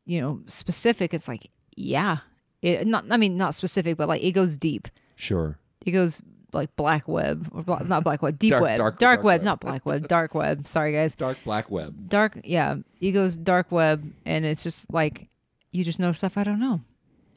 [0.05, 1.13] you know, specific.
[1.13, 2.17] It's like, yeah,
[2.61, 3.05] it not.
[3.11, 4.87] I mean, not specific, but like it goes deep.
[5.15, 6.21] sure It goes
[6.53, 9.41] like black web or bla- not black web, deep Dark- web, dark- dark, dark web,
[9.41, 9.45] web.
[9.45, 10.65] not black web, dark web.
[10.67, 15.27] Sorry, guys dark black web dark yeah he goes dark web and it's just like
[15.73, 16.79] you just know stuff i don't know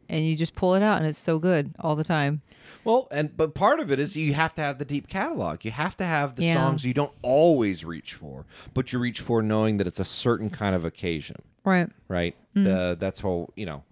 [0.08, 2.42] and you just pull it out and it's so good all the time.
[2.84, 5.64] Well, and but part of it is you have to have the deep catalog.
[5.64, 6.54] You have to have the Yeah.
[6.54, 10.50] songs you don't always reach for, but you reach for knowing that it's a certain
[10.50, 11.88] kind of occasion, Right.
[12.08, 12.34] right?
[12.54, 12.64] Mm.
[12.64, 13.82] The, that's whole, you know,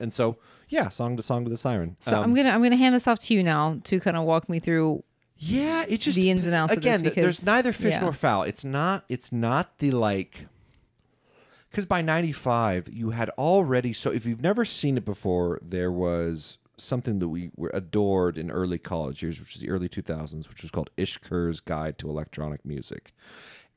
[0.00, 0.36] and so
[0.68, 1.96] yeah, song to song to the siren.
[2.00, 4.24] So Um, I'm gonna I'm gonna hand this off to you now to kind of
[4.24, 5.02] walk me through.
[5.36, 7.02] Yeah, it just the ins and outs again.
[7.02, 8.00] because- there's neither fish yeah.
[8.00, 8.44] nor fowl.
[8.44, 9.04] It's not.
[9.08, 10.46] It's not the like.
[11.74, 13.92] Because by '95, you had already.
[13.92, 18.48] So if you've never seen it before, there was something that we were adored in
[18.48, 22.64] early college years, which is the early 2000s, which was called Ishkur's Guide to Electronic
[22.64, 23.12] Music.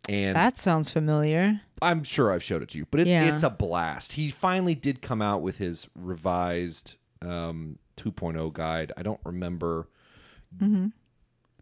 [0.07, 1.61] And That sounds familiar.
[1.81, 3.33] I'm sure I've showed it to you, but it's Yeah.
[3.33, 4.11] it's a blast.
[4.13, 8.91] He finally did come out with his revised um, 2.0 guide.
[8.95, 9.87] I don't remember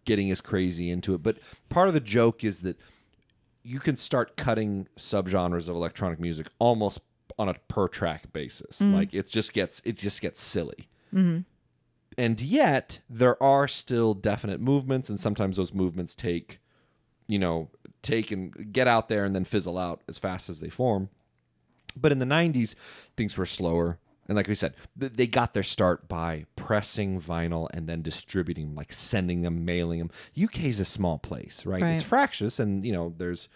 [0.06, 1.38] getting as crazy into it, but
[1.70, 2.78] part of the joke is that
[3.66, 7.00] you can start cutting subgenres of electronic music almost
[7.38, 8.80] on a per track basis.
[8.80, 8.94] Mm-hmm.
[8.94, 10.88] Like it just gets it just gets silly.
[11.14, 11.40] Mm-hmm.
[12.18, 16.60] And yet there are still definite movements, and sometimes those movements take
[17.28, 17.70] you know,
[18.02, 21.10] take and get out there and then fizzle out as fast as they form.
[21.96, 22.76] But in the 90s,
[23.16, 24.00] things were slower.
[24.28, 28.92] And like we said, they got their start by pressing vinyl and then distributing, like
[28.92, 30.12] sending them, mailing them.
[30.42, 31.82] UK is a small place, right?
[31.94, 33.50] It's fractious, and you know, there's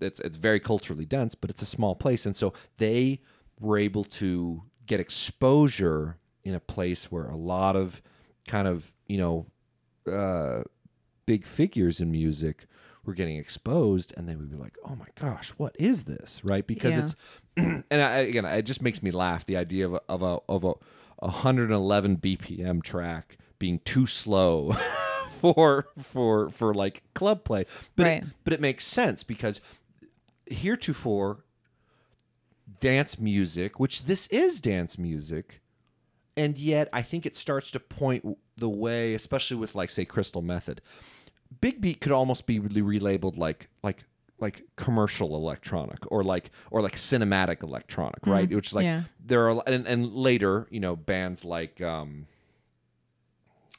[0.00, 3.20] it's it's very culturally dense, but it's a small place, and so they
[3.58, 8.02] were able to get exposure in a place where a lot of
[8.46, 9.46] kind of you know
[10.12, 10.62] uh,
[11.24, 12.66] big figures in music
[13.06, 16.66] were getting exposed and they would be like oh my gosh what is this right
[16.66, 17.00] because Yeah.
[17.02, 17.16] it's
[17.56, 20.64] and I, again it just makes me laugh the idea of a, of a of
[20.64, 20.74] a
[21.26, 24.72] 111 bpm track being too slow
[25.40, 27.64] for for for like club play
[27.94, 28.22] but Right.
[28.22, 29.60] it, but it makes sense because
[30.46, 31.44] heretofore
[32.80, 35.60] dance music which this is dance music
[36.38, 40.42] and yet I think it starts to point the way, especially with like say Crystal
[40.42, 40.82] Method.
[41.60, 44.04] Big Beat could almost be really relabeled like like
[44.38, 48.50] like commercial electronic or like or like cinematic electronic, right?
[48.50, 49.04] Which is like yeah.
[49.24, 52.26] there are and, and later you know bands like um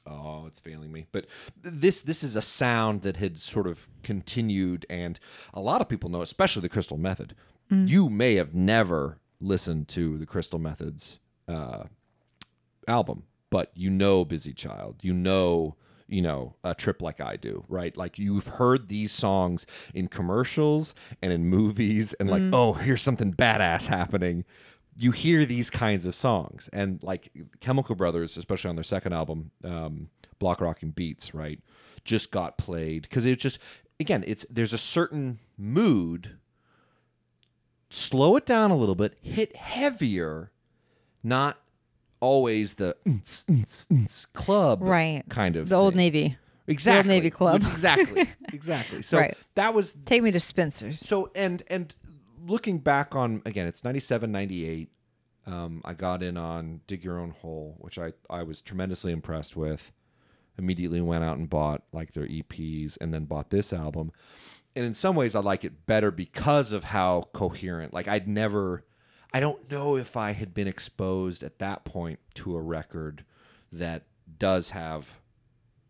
[0.10, 1.26] oh it's failing me but
[1.62, 5.20] this this is a sound that had sort of continued and
[5.54, 7.36] a lot of people know especially the crystal method
[7.70, 11.84] you may have never listened to the crystal methods uh,
[12.88, 15.76] album, but you know Busy Child, you know,
[16.08, 17.96] you know, a trip like I do, right?
[17.96, 23.34] Like you've heard these songs in commercials and in movies and like, oh, here's something
[23.34, 24.46] badass happening.
[24.96, 29.52] You hear these kinds of songs and like Chemical Brothers, especially on their second album,
[29.64, 31.60] um, Block Rocking Beats, right?
[32.04, 33.60] Just got played because it's just
[34.00, 36.38] again, it's there's a certain mood.
[37.90, 40.52] Slow it down a little bit, hit heavier,
[41.24, 41.58] not
[42.20, 42.96] always the
[44.34, 45.24] club Right.
[45.30, 45.96] kind of The Old.
[45.96, 46.38] Navy.
[46.68, 47.62] exactly Old Navy Club.
[47.64, 49.38] Which- exactly exactly so Right.
[49.56, 51.00] that was Take me to Spencer's.
[51.00, 51.96] so and and
[52.46, 54.90] looking back on again it's 97 98
[55.48, 59.56] um, i got in on dig your own hole which i i was tremendously impressed
[59.56, 59.92] with
[60.58, 64.12] immediately went out and bought like their eps and then bought this album
[64.76, 68.84] and in some ways i like it better because of how coherent like i'd never
[69.34, 73.24] i don't know if i had been exposed at that point to a record
[73.72, 74.04] that
[74.40, 75.10] does have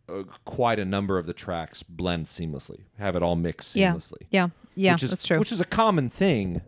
[0.10, 3.94] uh, quite a number of the tracks blend seamlessly have it all mixed Yeah.
[3.94, 4.48] seamlessly Yeah.
[4.76, 4.94] Yeah.
[4.94, 5.40] which is that's true.
[5.40, 6.62] which is a common thing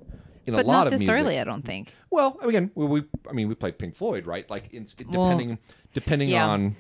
[0.46, 1.16] in but a lot not of this music.
[1.16, 1.94] early, I don't think.
[2.10, 4.50] Well, again, we, we I mean we played Pink Floyd, right?
[4.50, 5.60] Like in, Well, depending
[5.94, 6.48] depending yeah.
[6.48, 6.76] on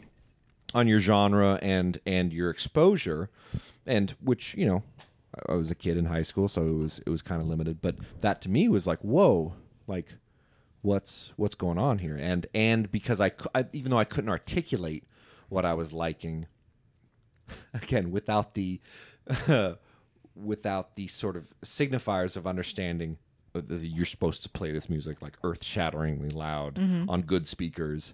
[0.74, 3.30] on your genre and and your exposure,
[3.86, 4.82] and which you know
[5.48, 7.48] I I was a kid in high school, so it was it was kind of
[7.48, 7.80] limited.
[7.80, 9.54] But that to me was like whoa,
[9.90, 10.14] like
[10.82, 12.16] what's what's going on here?
[12.16, 15.04] And and because I, I even though I couldn't articulate
[15.50, 16.48] what I was liking,
[17.74, 18.80] again without the
[20.36, 23.18] without the sort of signifiers of understanding
[23.82, 26.78] you're supposed to play this music like earth-shatteringly loud
[27.10, 28.14] on good speakers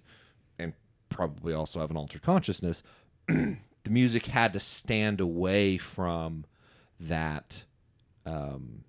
[0.58, 0.72] and
[1.10, 2.82] probably also have an altered consciousness
[3.28, 3.56] the
[3.90, 6.44] music had to stand away from
[6.98, 7.64] that
[8.24, 8.82] um,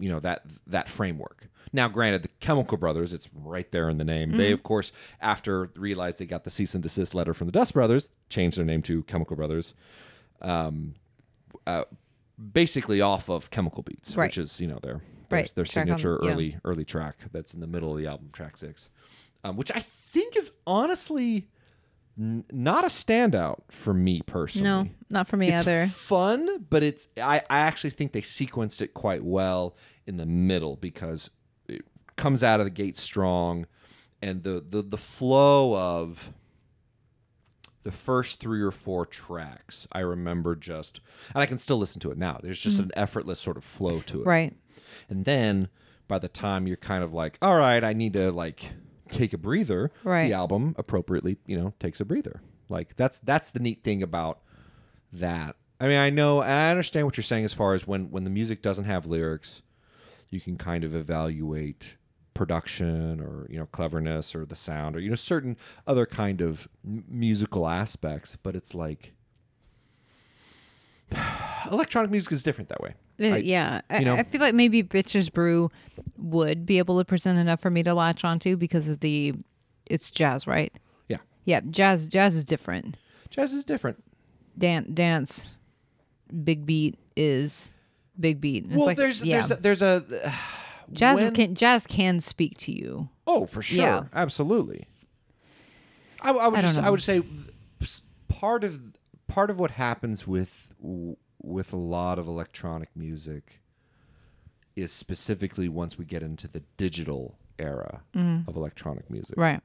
[0.00, 1.48] you know that that framework.
[1.72, 4.30] Now, granted, the Chemical Brothers, it's right there in the name.
[4.36, 7.74] They, of course, after realized they got the cease and desist letter from the Dust
[7.74, 9.74] Brothers, changed their name to Chemical Brothers.
[10.42, 10.94] Um,
[11.68, 11.84] uh,
[12.52, 14.28] basically off of Chemical Beats, Right.
[14.28, 15.52] which is you know their their, Right.
[15.54, 16.30] their signature yeah.
[16.30, 18.90] early early track that's in the middle of the album, track six,
[19.44, 21.46] um, which I think is honestly
[22.20, 25.86] n- not a standout for me personally No, not for me it's either.
[25.86, 29.74] fun, but it's I, I actually think they sequenced it quite well
[30.06, 31.30] in the middle because
[31.68, 31.82] it
[32.16, 33.66] comes out of the gate strong.
[34.22, 36.30] and the the the flow of
[37.82, 41.00] the first three or four tracks I remember just
[41.34, 42.38] and I can still listen to it now.
[42.42, 42.82] There's just mm.
[42.84, 44.26] an effortless sort of flow to it.
[44.26, 44.54] Right.
[45.08, 45.68] And then
[46.06, 48.72] by the time you're kind of like, all right, I need to like
[49.10, 50.28] take a breather, Right.
[50.28, 52.40] the album appropriately, you know, takes a breather.
[52.68, 54.40] Like that's that's the neat thing about
[55.12, 55.56] that.
[55.80, 58.24] I mean, I know and I understand what you're saying as far as when when
[58.24, 59.62] the music doesn't have lyrics,
[60.28, 61.96] you can kind of evaluate
[62.34, 66.68] production or you know cleverness or the sound or you know certain other kind of
[66.84, 69.12] musical aspects but it's like
[71.70, 74.54] electronic music is different that way Uh, I- yeah, I, you know- I feel like
[74.54, 75.70] maybe Bitches Brew
[76.16, 79.34] would be able to present enough for me to latch onto because of the
[79.86, 80.72] it's jazz, right?
[81.08, 82.96] yeah Yeah, jazz jazz is different.
[83.30, 84.02] jazz is different
[84.58, 85.48] Dan- dance,
[86.44, 87.74] big beat is
[88.18, 88.64] big beat.
[88.66, 90.32] It's well like, there's yeah, there's a there's a
[90.92, 93.08] jazz when- can jazz can speak to you.
[93.26, 94.02] Oh, for sure, Yeah.
[94.12, 94.86] absolutely.
[96.22, 97.22] I, I would I just, I would say
[98.28, 98.80] part of
[99.26, 100.68] part of what happens with
[101.42, 103.60] with a lot of electronic music
[104.76, 108.46] is specifically once we get into the digital era mm.
[108.48, 109.34] of electronic music.
[109.36, 109.60] Right.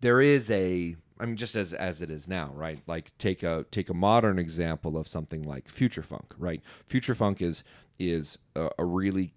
[0.00, 2.80] There is a I mean just as as it is now, right?
[2.86, 6.62] Like take a take a modern example of something like future funk, right?
[6.86, 7.64] Future funk is
[7.98, 9.34] is a, a really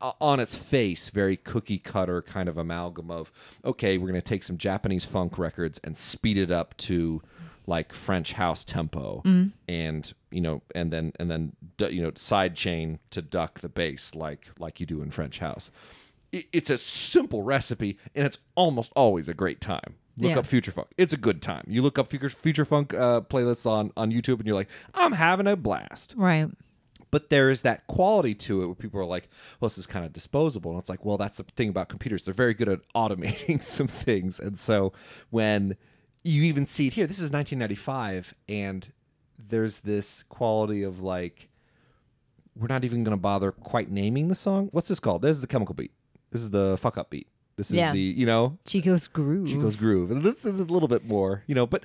[0.00, 3.32] on its face very cookie cutter kind of amalgam of
[3.64, 7.20] okay we're going to take some japanese funk records and speed it up to
[7.66, 9.22] like french house tempo
[9.68, 11.52] and you know and then and then
[11.90, 15.70] you know side chain to duck the bass like like you do in french house
[16.32, 20.38] it's a simple recipe and it's almost always a great time look Yeah.
[20.40, 23.66] up future funk it's a good time you look up future, future funk uh, playlists
[23.66, 26.48] on on youtube and you're like i'm having a blast Right.
[27.10, 29.28] but there is that quality to it where people are like,
[29.60, 30.72] well, this is kind of disposable.
[30.72, 32.24] And it's like, well, that's the thing about computers.
[32.24, 34.40] They're very good at automating some things.
[34.40, 34.92] And so
[35.30, 35.76] when
[36.24, 38.90] you even see it here, this is 1995, and
[39.38, 41.48] there's this quality of like,
[42.56, 44.68] we're not even going to bother quite naming the song.
[44.72, 45.22] What's this called?
[45.22, 45.92] This is the chemical beat.
[46.30, 47.26] This is the fuck up beat.
[47.56, 47.92] This is Yeah.
[47.92, 49.48] the, you know, Chico's groove.
[49.48, 50.10] Chico's groove.
[50.10, 51.84] And this is a little bit more, you know, but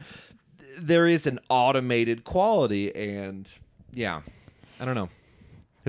[0.80, 3.52] there is an automated quality and
[3.94, 4.22] yeah,
[4.80, 5.10] I don't know.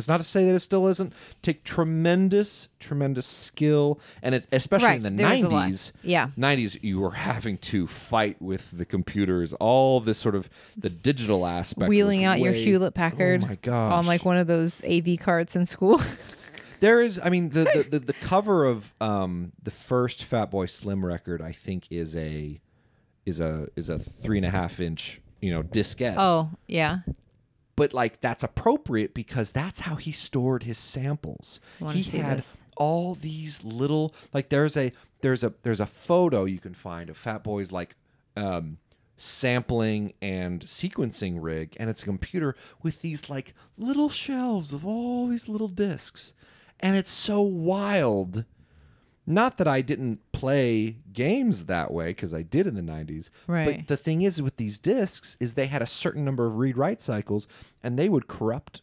[0.00, 1.12] It's not to say that it still isn't.
[1.42, 5.06] Take tremendous, tremendous skill, and it, especially Correct.
[5.06, 5.92] in the nineties.
[6.02, 6.30] Yeah.
[6.36, 9.52] nineties, you were having to fight with the computers.
[9.54, 13.92] All this sort of the digital aspect, Wheeling out your Hewlett Packard Oh my gosh!
[13.92, 16.00] on like one of those AV carts in school.
[16.80, 21.04] There is, I mean, the the, the, the cover of um, the first Fatboy Slim
[21.04, 22.58] record, I think, is a
[23.26, 26.16] is a is a three and a half inch, you know, diskette.
[26.16, 27.00] oh, yeah.
[27.80, 31.60] But like that's appropriate because that's how he stored his samples.
[31.94, 32.58] He had this.
[32.76, 37.16] all these little like there's a there's a there's a photo you can find of
[37.16, 37.96] Fat Boy's like
[38.36, 38.76] um
[39.16, 45.28] sampling and sequencing rig and it's a computer with these like little shelves of all
[45.28, 46.34] these little discs
[46.80, 48.44] and it's so wild
[49.30, 53.78] not that I didn't play games that way because I did in the 90s Right.
[53.78, 56.76] but the thing is with these discs is they had a certain number of read
[56.76, 57.46] write cycles
[57.82, 58.82] and they would corrupt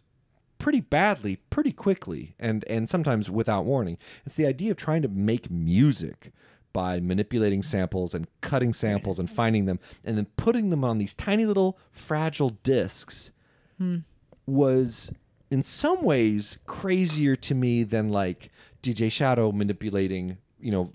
[0.57, 3.97] pretty badly pretty quickly and and sometimes without warning.
[4.25, 6.31] It's the idea of trying to make music
[6.73, 11.13] by manipulating samples and cutting samples and finding them and then putting them on these
[11.13, 13.31] tiny little fragile discs
[13.77, 13.97] hmm.
[14.45, 15.12] was
[15.49, 18.49] in some ways crazier to me than like
[18.83, 20.91] DJ Shadow manipulating, you know,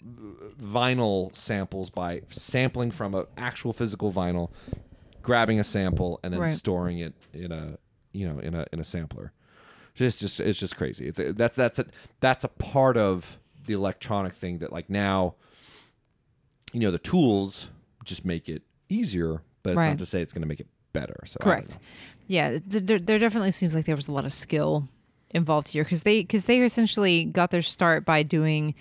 [0.61, 4.51] vinyl samples by sampling from an actual physical vinyl,
[5.23, 6.51] grabbing a sample and then Right.
[6.51, 7.79] storing it in a,
[8.13, 9.33] you know, in a in a sampler.
[9.97, 11.07] It's just it's just crazy.
[11.07, 11.87] It's a, that's that's a
[12.21, 15.35] that's a part of the electronic thing that like now
[16.73, 17.69] you know the tools
[18.05, 19.89] just make it easier, but it's Right.
[19.89, 21.21] not to say it's going to make it better.
[21.27, 21.79] So Correct.
[22.33, 24.89] Yeah, there, there definitely seems like there was a lot of skill
[25.35, 28.75] involved here because they because they essentially got their start by doing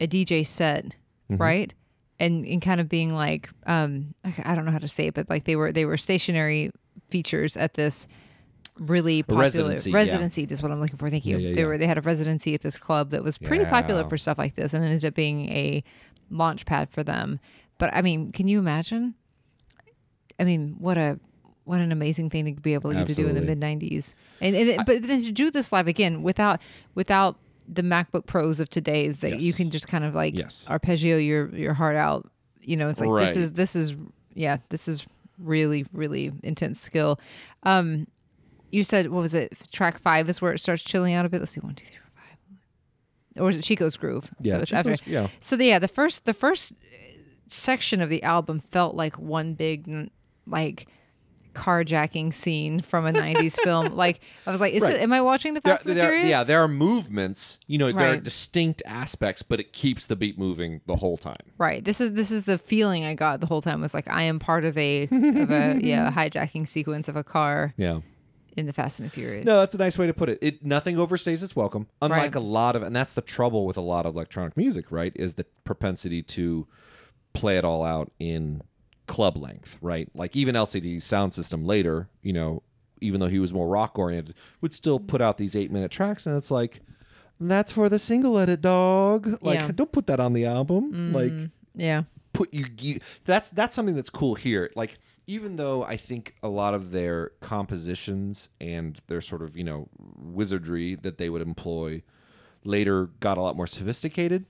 [0.00, 0.94] a DJ set,
[1.30, 1.42] Mm-hmm.
[1.42, 1.74] right?
[2.20, 5.28] And and kind of being like, um, I don't know how to say it, but
[5.28, 6.70] like they were they were stationary
[7.10, 8.06] features at this
[8.78, 9.96] really popular residency, yeah.
[9.96, 10.44] residency.
[10.46, 11.10] This is what I'm looking for.
[11.10, 11.38] Thank you.
[11.38, 11.66] Yeah, yeah, they yeah.
[11.66, 14.54] were they had a residency at this club that was pretty popular for stuff like
[14.54, 15.82] this, and it ended up being a
[16.30, 17.40] launch pad for them.
[17.78, 19.14] But I mean, can you imagine?
[20.38, 21.18] I mean, what a
[21.64, 24.68] what an amazing thing to be able to do in the mid '90s, and, and
[24.68, 26.60] it, but then to do this live again without
[26.94, 27.36] without
[27.68, 30.64] the MacBook Pros of today, is that you can just kind of like Yes.
[30.68, 32.28] arpeggio your your heart out.
[32.60, 33.94] You know, it's like this is this is
[34.34, 35.04] yeah, this is
[35.38, 37.18] really really intense skill.
[37.62, 38.06] Um,
[38.70, 39.52] you said what was it?
[39.72, 41.40] Track five is where it starts chilling out a bit.
[41.40, 42.10] Let's see, one, two, three, four,
[43.36, 43.42] five.
[43.42, 44.30] or is it Chico's Groove?
[44.40, 45.10] Yeah, so it's Chico's- after.
[45.10, 45.28] yeah.
[45.40, 46.72] So the, yeah, the first the first
[47.48, 50.10] section of the album felt like one big
[50.46, 50.86] like
[51.54, 54.94] carjacking scene from a 90s film like i was like is Right.
[54.94, 57.58] it am i watching the There, fast and the there- furious yeah, there are movements.
[57.66, 61.36] You know, there are distinct aspects, but it keeps the beat moving the whole time.
[61.58, 64.22] right this is this is the feeling i got the whole time was like i
[64.22, 68.00] am part of a of a yeah hijacking sequence of a car Yeah.
[68.56, 70.38] in the fast and the furious No, that's a nice way to put it.
[70.42, 71.86] It nothing overstays its welcome.
[72.02, 72.34] Unlike Right.
[72.34, 75.12] a lot of, and that's the trouble with a lot of electronic music, right?
[75.16, 76.66] Is the propensity to
[77.32, 78.62] play it all out in
[79.06, 80.08] club length, right?
[80.14, 82.62] Like even LCD Soundsystem later, you know,
[83.00, 86.26] even though he was more rock oriented, would still put out these eight minute tracks,
[86.26, 86.80] and it's like,
[87.40, 89.38] that's for the single edit, dog.
[89.42, 89.70] Like, Yeah.
[89.74, 90.92] don't put that on the album.
[90.92, 92.02] Mm, like, yeah
[92.34, 96.48] put you, you that's that's something that's cool here like even though i think a
[96.48, 99.86] lot of their compositions and their sort of you know
[100.18, 102.02] wizardry that they would employ
[102.64, 104.46] later got a lot more sophisticated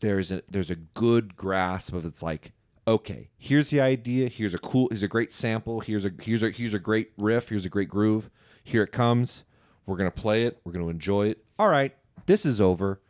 [0.00, 2.52] there's a there's a good grasp of it's like
[2.86, 6.50] okay here's the idea here's a cool here's a great sample here's a here's a
[6.50, 8.30] here's a great riff here's a great groove.
[8.64, 9.44] Here it comes.
[9.86, 11.44] We're gonna play it we're gonna enjoy it.
[11.58, 11.94] All right
[12.26, 13.00] this is over.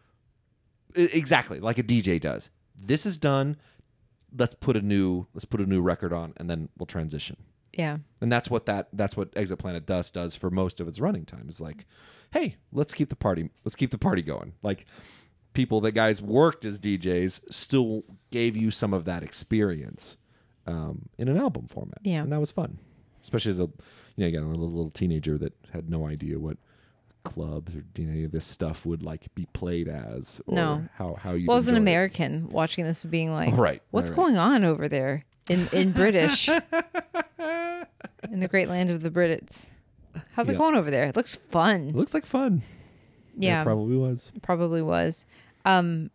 [0.97, 2.51] I- exactly like a dj does.
[2.79, 3.57] This is done.
[4.37, 7.37] Let's put a new let's put a new record on and then we'll transition.
[7.73, 7.99] Yeah.
[8.21, 11.25] And that's what that that's what exit planet dust does for most of its running
[11.25, 11.47] time.
[11.49, 11.87] Is like
[12.33, 14.53] hey let's keep the party let's keep the party going.
[14.63, 14.85] Like
[15.53, 20.17] people that guys worked as djs still gave you some of that experience
[20.67, 21.99] um, in an album format.
[22.03, 22.23] Yeah.
[22.23, 22.79] and that was fun.
[23.23, 23.65] Especially as a
[24.17, 26.57] you know again a little, little teenager that had no idea what
[27.25, 30.85] clubs or you know any of this stuff would like be played as or No.
[30.95, 31.83] how how you well as an enjoy it.
[31.83, 36.49] American watching this being like Right, what's right, going on over there in in British?
[38.31, 39.67] In the great land of the Brits.
[40.35, 41.05] How's it going over there?
[41.07, 41.89] It looks fun.
[41.89, 42.63] It looks like fun.
[43.37, 43.61] Yeah.
[43.63, 44.31] it probably was.
[44.43, 45.25] Probably was.
[45.65, 46.11] Um,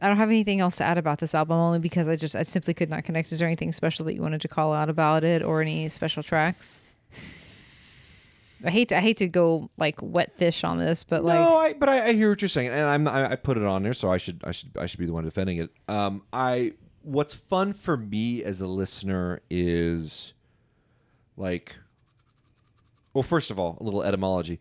[0.00, 2.42] I don't have anything else to add about this album, only because I just I
[2.42, 3.32] simply could not connect.
[3.32, 6.22] Is there anything special that you wanted to call out about it, or any special
[6.22, 6.78] tracks?
[8.64, 11.56] I hate to, I hate to go like wet fish on this, but like no,
[11.56, 13.82] I, but I, I hear what you're saying, and I'm I, I put it on
[13.82, 15.70] there, so I should I should I should be the one defending it.
[15.88, 20.32] Um, I what's fun for me as a listener is
[21.36, 21.76] like,
[23.12, 24.58] well, first of all, a little etymology.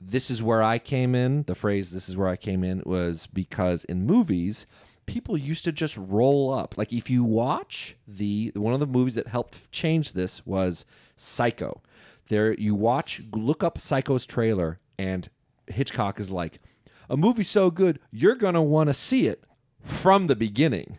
[0.00, 1.42] This is where I came in.
[1.44, 4.66] The phrase "this is where I came in" was because in movies,
[5.06, 6.76] people used to just roll up.
[6.78, 10.84] Like if you watch the one of the movies that helped change this was
[11.16, 11.82] Psycho.
[12.28, 15.30] There, you watch, look up Psycho's trailer, and
[15.66, 16.60] Hitchcock is like,
[17.08, 19.42] "A movie so good, you're gonna want to see it
[19.80, 20.98] from the beginning."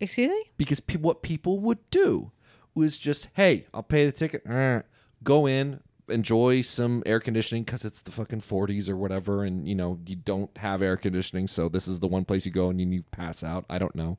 [0.00, 0.50] excuse me.
[0.56, 2.32] because pe- what people would do
[2.74, 4.82] was just, hey, I'll pay the ticket, eh,
[5.22, 9.74] go in, enjoy some air conditioning because it's the fucking 40s or whatever, and you
[9.74, 12.80] know you don't have air conditioning, so this is the one place you go and
[12.80, 13.64] you, you pass out.
[13.68, 14.18] I don't know.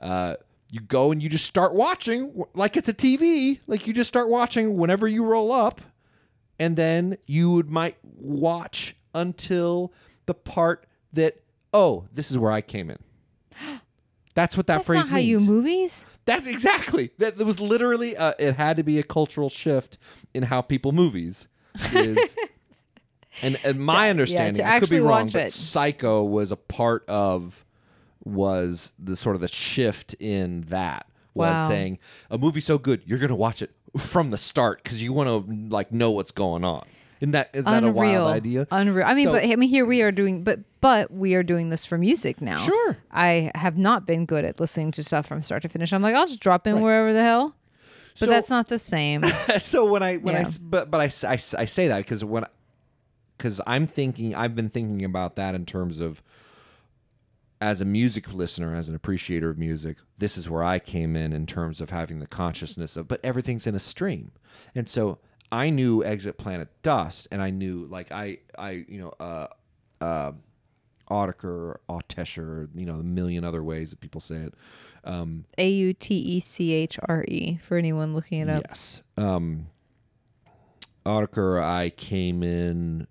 [0.00, 0.36] Uh,
[0.70, 4.28] you go and you just start watching like it's a TV, like you just start
[4.28, 5.80] watching whenever you roll up,
[6.58, 9.92] and then you would might watch until
[10.26, 11.42] the part that
[11.74, 12.98] oh, this is where I came in.
[14.34, 15.28] That's what that That's phrase not how means.
[15.28, 16.06] you movies.
[16.24, 17.36] That's exactly that.
[17.36, 19.98] There was literally uh, it had to be a cultural shift
[20.32, 21.48] in how people movies
[21.92, 22.34] is.
[23.42, 25.52] and, and my understanding, I could be wrong, but it.
[25.52, 27.64] Psycho was a part of
[28.24, 31.68] was the sort of the shift in that was Wow.
[31.68, 31.98] saying
[32.30, 35.74] a movie so good you're gonna watch it from the start because you want to
[35.74, 36.84] like know what's going on.
[37.22, 38.66] Isn't that is that a wild idea?
[38.70, 39.06] Unreal.
[39.06, 41.70] I mean, So- but I mean, here we are doing, but but we are doing
[41.70, 42.56] this for music now.
[42.56, 42.98] Sure.
[43.10, 45.92] I have not been good at listening to stuff from start to finish.
[45.92, 46.82] I'm like, I'll just drop in Right.
[46.82, 47.54] wherever the hell.
[48.18, 49.22] But So- that's not the same.
[49.60, 50.46] so when I when I Yeah.
[50.46, 52.44] s- but but I, I I say that because when
[53.38, 56.22] because I'm thinking I've been thinking about that in terms of
[57.60, 61.32] as a music listener as an appreciator of music this is where I came in
[61.32, 64.32] in terms of having the consciousness of but everything's in a stream
[64.74, 65.18] and so
[65.52, 69.46] I knew Exit Planet Dust and I knew like I I you know uh
[70.00, 70.32] uh
[71.10, 74.54] Autiker, Autesher, you know, a million other ways that people say it.
[75.04, 78.64] Um, A U T E C H R E for anyone looking it up.
[78.66, 79.02] Yes.
[79.18, 79.66] Um,
[81.04, 83.06] Autiker, I came in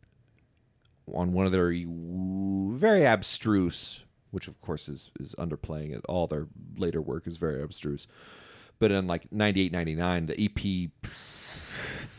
[1.13, 6.03] on one of their very abstruse, which of course is, is underplaying it.
[6.07, 8.07] All their later work is very abstruse.
[8.79, 10.89] But in like 98, 99, the EP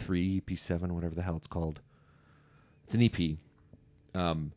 [0.04, 1.80] 3, EP 7, whatever the hell it's called.
[2.84, 3.38] It's an EP.
[4.14, 4.52] Um,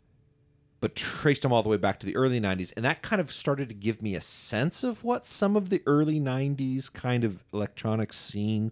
[0.85, 3.31] but traced them all the way back to the early 90s and that kind of
[3.31, 7.43] started to give me a sense of what some of the early 90s kind of
[7.51, 8.71] electronic scene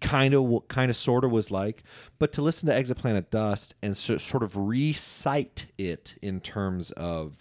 [0.00, 1.82] kind of kind of sort of was like
[2.18, 6.90] but to listen to exit planet dust and so, sort of recite it in terms
[6.92, 7.36] of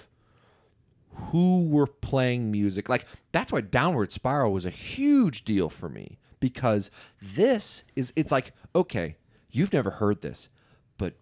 [1.31, 6.19] who were playing music like that's why downward spiral was a huge deal for me
[6.41, 9.15] because this is it's like okay
[9.49, 10.49] you've never heard this
[10.97, 11.13] but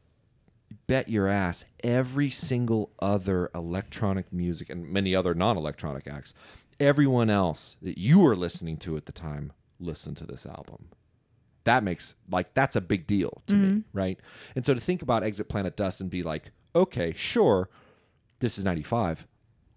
[0.88, 6.34] bet your ass every single other electronic music and many other non-electronic acts
[6.80, 10.90] everyone else that you were listening to at the time listened to this album.
[11.66, 13.80] That makes like that's a big deal to me mm-hmm.
[13.98, 14.20] right?
[14.56, 17.70] And so to think about exit planet dust and be like okay sure
[18.40, 19.28] this is 95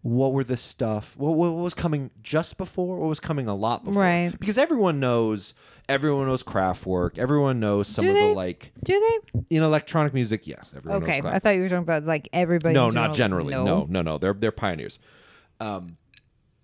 [0.03, 3.85] what were the stuff what, what was coming just before what was coming a lot
[3.85, 4.39] before Right.
[4.41, 5.55] because everyone knows
[5.89, 8.29] everyone knows Kraftwerk everyone knows some Do of they?
[8.29, 8.99] the like Do
[9.33, 9.57] they?
[9.57, 12.75] in electronic music yes everyone Okay, I thought you were talking about like everybody.
[12.75, 14.99] no in not generally no no no they're they're pioneers
[15.61, 15.97] um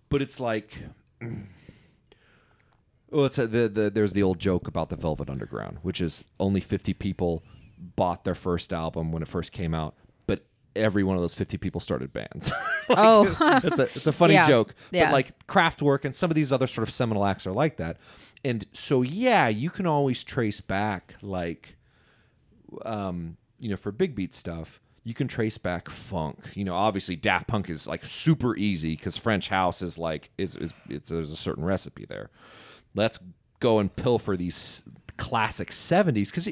[0.08, 0.76] but it's like
[3.10, 6.24] well it's a, the, the there's the old joke about the velvet underground which is
[6.40, 7.42] only 50 people
[7.78, 9.94] bought their first album when it first came out
[10.76, 12.50] every one of those 50 people started bands
[12.88, 13.60] Like, Oh.
[13.64, 14.46] it's a it's a funny Yeah.
[14.46, 15.06] joke Yeah.
[15.06, 17.96] but like Kraftwerk and some of these other sort of seminal acts are like that
[18.44, 21.76] and so yeah you can always trace back like
[22.84, 26.50] um, you know, for big beat stuff, you can trace back funk.
[26.54, 30.54] You know, obviously Daft Punk is like super easy because French house is like is,
[30.56, 32.30] is it's there's a certain recipe there.
[32.94, 33.18] Let's
[33.60, 34.84] go and pilfer these
[35.16, 36.46] classic '70s because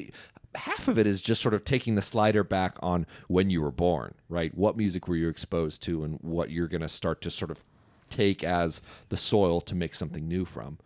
[0.57, 3.71] half of it is just sort of taking the slider back on when you were
[3.71, 4.55] born, right?
[4.55, 7.63] What music were you exposed to, and what you're going to start to sort of
[8.09, 10.77] take as the soil to make something new from.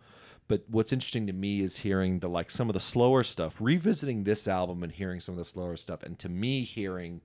[0.48, 4.24] But what's interesting to me is hearing the like some of the slower stuff, revisiting
[4.24, 7.20] this album and hearing some of the slower stuff, and to me hearing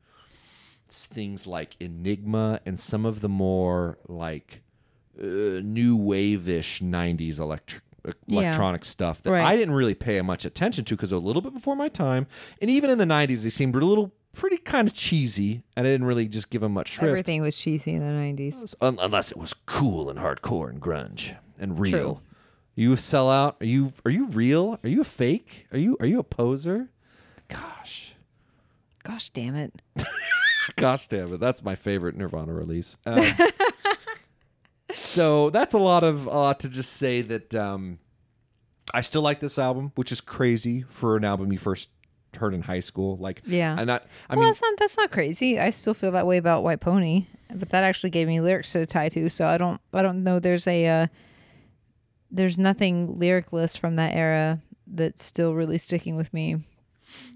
[0.87, 4.61] things like Enigma and some of the more like
[5.19, 5.25] uh,
[5.61, 7.83] new wave-ish '90s electric.
[8.25, 8.41] Yeah.
[8.41, 9.45] Electronic stuff that Right.
[9.45, 12.27] I didn't really pay much attention to because a little bit before my time,
[12.61, 15.89] and even in the '90s, they seemed a little pretty kind of cheesy, and I
[15.91, 17.07] didn't really just give them much shrift.
[17.09, 18.75] Everything was cheesy in the nineties.
[18.81, 21.91] Unless it was cool and hardcore and grunge and real.
[21.91, 22.19] True.
[22.75, 23.57] You sell out?
[23.61, 24.79] Are you are you real?
[24.83, 25.65] Are you a fake?
[25.71, 26.89] Are you are you a poser?
[27.47, 28.13] Gosh.
[29.03, 29.81] Gosh damn it!
[30.75, 31.39] Gosh damn it.
[31.39, 32.97] That's my favorite Nirvana release.
[33.05, 33.23] Um,
[35.17, 37.99] so that's a lot of a lot to just say that um,
[38.93, 41.89] I still like this album, which is crazy for an album you first
[42.35, 43.17] heard in high school.
[43.17, 43.75] Like Yeah.
[43.77, 45.59] I'm not I well, mean that's not that's not crazy.
[45.59, 48.85] I still feel that way about White Pony, but that actually gave me lyrics to
[48.85, 49.29] tie to.
[49.29, 50.39] So I don't I don't know.
[50.39, 51.07] There's a uh,
[52.29, 56.57] there's nothing lyricless from that era that's still really sticking with me.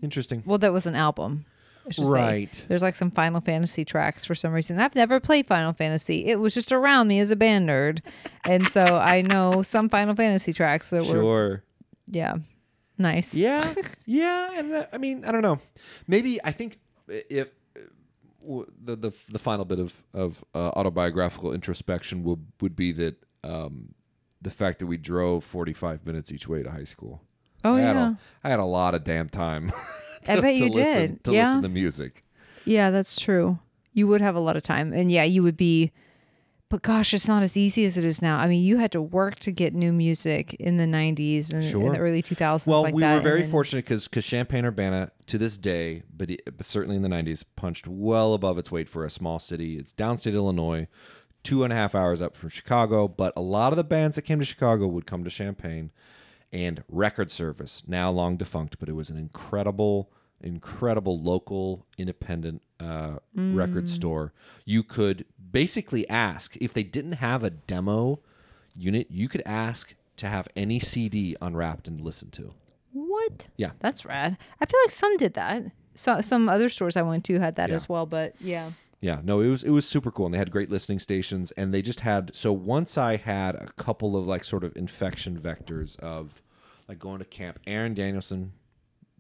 [0.02, 0.44] interesting.
[0.46, 1.46] Well, that was an album.
[1.92, 2.12] I should say.
[2.12, 2.66] Right.
[2.68, 4.80] There's like some Final Fantasy tracks for some reason.
[4.80, 6.26] I've never played Final Fantasy.
[6.28, 8.00] It was just around me as a band nerd,
[8.46, 11.64] and so I know some Final Fantasy tracks that were Sure.
[12.08, 12.36] yeah,
[12.98, 13.34] nice.
[13.34, 13.74] Yeah,
[14.06, 15.60] yeah, and uh, I mean, I don't know.
[16.08, 22.24] Maybe I think if uh, the the the final bit of of uh, autobiographical introspection
[22.24, 23.94] would would be that um,
[24.42, 27.22] the fact that we drove forty five minutes each way to high school.
[27.64, 28.10] Oh I had yeah.
[28.12, 29.72] a, I had a lot of damn time.
[30.28, 31.24] I to- bet to you listen, did.
[31.26, 31.48] to Yeah.
[31.48, 32.24] listen to music.
[32.66, 33.60] Yeah, that's true.
[33.94, 34.94] You would have a lot of time.
[34.94, 35.92] And yeah, you would be
[36.70, 38.38] but gosh, it's not as easy as it is now.
[38.38, 41.92] I mean, you had to work to get new music in the 90s and in
[41.92, 43.16] the early 2000s Well, like we that.
[43.16, 47.02] were very then- fortunate because Champaign Urbana to this day, but, it, but certainly in
[47.02, 49.78] the '90s, punched well above its weight for a small city.
[49.78, 50.88] It's downstate Illinois,
[51.44, 53.06] two and a half hours up from Chicago.
[53.10, 55.92] But a lot of the bands that came to Chicago would come to Champaign,
[56.54, 60.10] and Record Service, now long defunct, but it was an incredible,
[60.42, 64.34] incredible local independent uh, record store.
[64.66, 68.20] You could basically ask if they didn't have a demo
[68.76, 72.54] unit, you could ask to have any CD unwrapped and listened to.
[72.92, 73.48] What?
[73.58, 73.72] Yeah.
[73.80, 74.38] That's rad.
[74.60, 75.64] I feel like some did that.
[75.96, 77.76] So, some other stores I went to had that Yeah.
[77.76, 78.72] as well, but yeah.
[79.02, 81.74] Yeah, no, it was it was super cool, and they had great listening stations, and
[81.74, 82.36] they just had.
[82.36, 86.42] So once I had a couple of like sort of infection vectors of
[86.88, 87.60] like going to camp.
[87.66, 88.54] Aaron Danielson,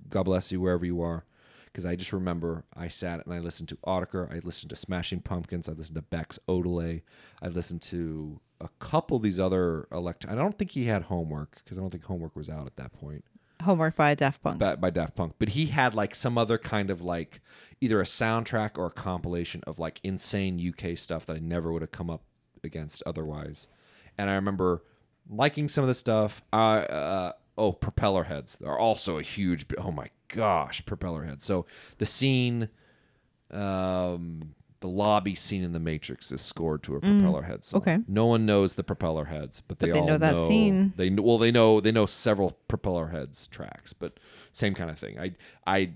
[0.09, 1.25] God bless you wherever you are,
[1.65, 5.21] because I just remember I sat and I listened to Autiker, I listened to Smashing
[5.21, 7.01] Pumpkins, I listened to Beck's Odelay,
[7.41, 10.25] I listened to a couple of these other elect.
[10.27, 12.93] I don't think he had homework because I don't think homework was out at that
[12.93, 13.23] point
[13.62, 14.59] Homework by Daft Punk.
[14.59, 17.41] by, by Daft Punk, but he had like some other kind of like
[17.80, 21.82] either a soundtrack or a compilation of like insane UK stuff that I never would
[21.82, 22.24] have come up
[22.64, 23.68] against otherwise.
[24.18, 24.84] And I remember
[25.30, 26.41] liking some of the stuff.
[26.53, 29.66] Uh, uh, oh, Propeller Heads are also a huge.
[29.78, 31.43] Oh my gosh, Propeller Heads.
[31.43, 31.66] So
[31.97, 32.70] the scene,
[33.49, 37.79] um, the lobby scene in the Matrix is scored to a propeller head song.
[37.82, 38.03] Mm, okay.
[38.07, 40.93] No one knows the propeller heads, but they they all know that scene.
[40.97, 44.19] They kn- well, they know they know several propeller heads tracks, but
[44.51, 45.19] same kind of thing.
[45.19, 45.34] I
[45.65, 45.93] I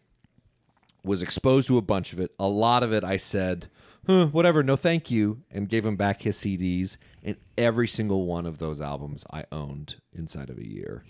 [1.04, 2.32] was exposed to a bunch of it.
[2.40, 3.70] A lot of it I said,
[4.08, 6.98] huh, whatever, no thank you, and gave him back his CDs.
[7.24, 11.04] And every single one of those albums I owned inside of a year.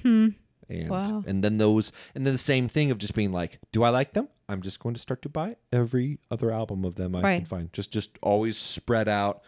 [0.70, 0.90] And.
[0.90, 1.24] Wow.
[1.28, 4.14] and then those and then the same thing of just being like, do I like
[4.14, 4.30] them?
[4.48, 7.74] I'm just going to start to buy every other album of them I can find.
[7.74, 9.42] Just just always spread out.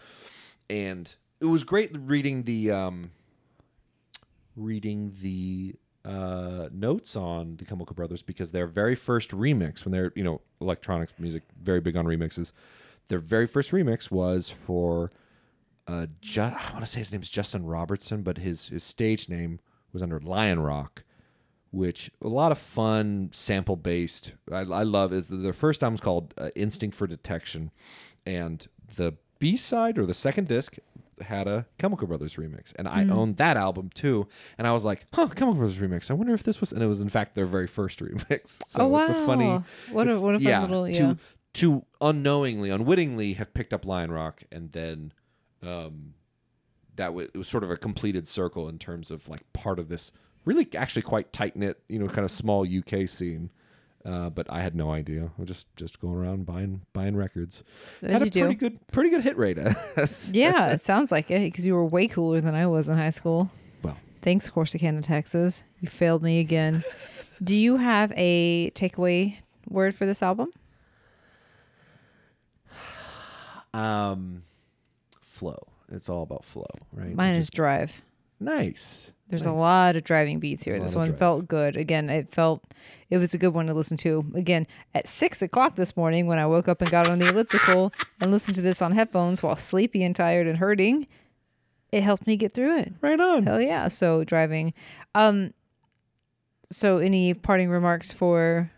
[0.70, 3.11] And it was great reading the um
[4.55, 10.11] reading the uh, notes on the Chemical Brothers because their very first remix, when they're
[10.15, 12.53] you know electronic music, very big on remixes.
[13.09, 15.11] Their very first remix was for
[15.88, 19.30] uh, Ju- I want to say his name is Justin Robertson, but his his stage
[19.30, 19.59] name
[19.93, 21.03] was under Lion Rock,
[21.72, 24.34] which a lot of fun sample based.
[24.51, 27.72] I, I love is their first album's called uh, Instinct for Detection,
[28.26, 28.65] and
[28.95, 30.76] the B side or the second disc
[31.22, 34.28] had a Chemical Brothers remix, and I owned that album too.
[34.57, 36.09] And I was like, "Huh, Chemical Brothers remix.
[36.11, 38.57] I wonder if this was." And it was in fact their very first remix.
[38.68, 39.63] So Oh, it's a funny.
[39.91, 41.13] What a- what a fun yeah, little- to yeah.
[41.53, 45.11] to unknowingly, unwittingly have picked up Lion Rock, and then
[45.63, 46.13] um,
[46.95, 49.89] that was it was sort of a completed circle in terms of like part of
[49.89, 50.11] this
[50.48, 53.52] really actually quite tight knit, you know, kind of small UK scene.
[54.06, 55.26] Uh, but I had no idea.
[55.38, 57.62] I was just just going around buying buying records.
[58.02, 58.39] As had a you do.
[58.41, 59.58] pretty good pretty good hit rate.
[60.32, 63.10] Yeah, it sounds like it because you were way cooler than I was in high
[63.10, 63.52] school.
[63.84, 65.64] well, Thanks, Corsicana, Texas.
[65.82, 66.84] You failed me again.
[67.43, 69.38] Do you have a takeaway
[69.70, 70.52] word for this album?
[73.74, 74.43] um,
[75.22, 75.60] flow.
[75.91, 77.14] It's all about flow, right?
[77.14, 78.02] Mine Which is drive.
[78.40, 79.12] Nice.
[79.30, 80.78] There's a lot of driving beats here.
[80.78, 81.76] There's This one felt good.
[81.76, 82.64] Again, it felt
[83.10, 84.26] it was a good one to listen to.
[84.36, 84.66] Again,
[84.96, 88.32] at six o'clock this morning when I woke up and got on the elliptical and
[88.32, 91.08] listened to this on headphones while sleepy and tired and hurting,
[91.92, 92.94] it helped me get through it.
[93.02, 93.46] Right on.
[93.46, 93.90] Hell yeah.
[93.90, 94.74] So driving.
[95.14, 95.54] Um
[96.72, 98.72] so any parting remarks for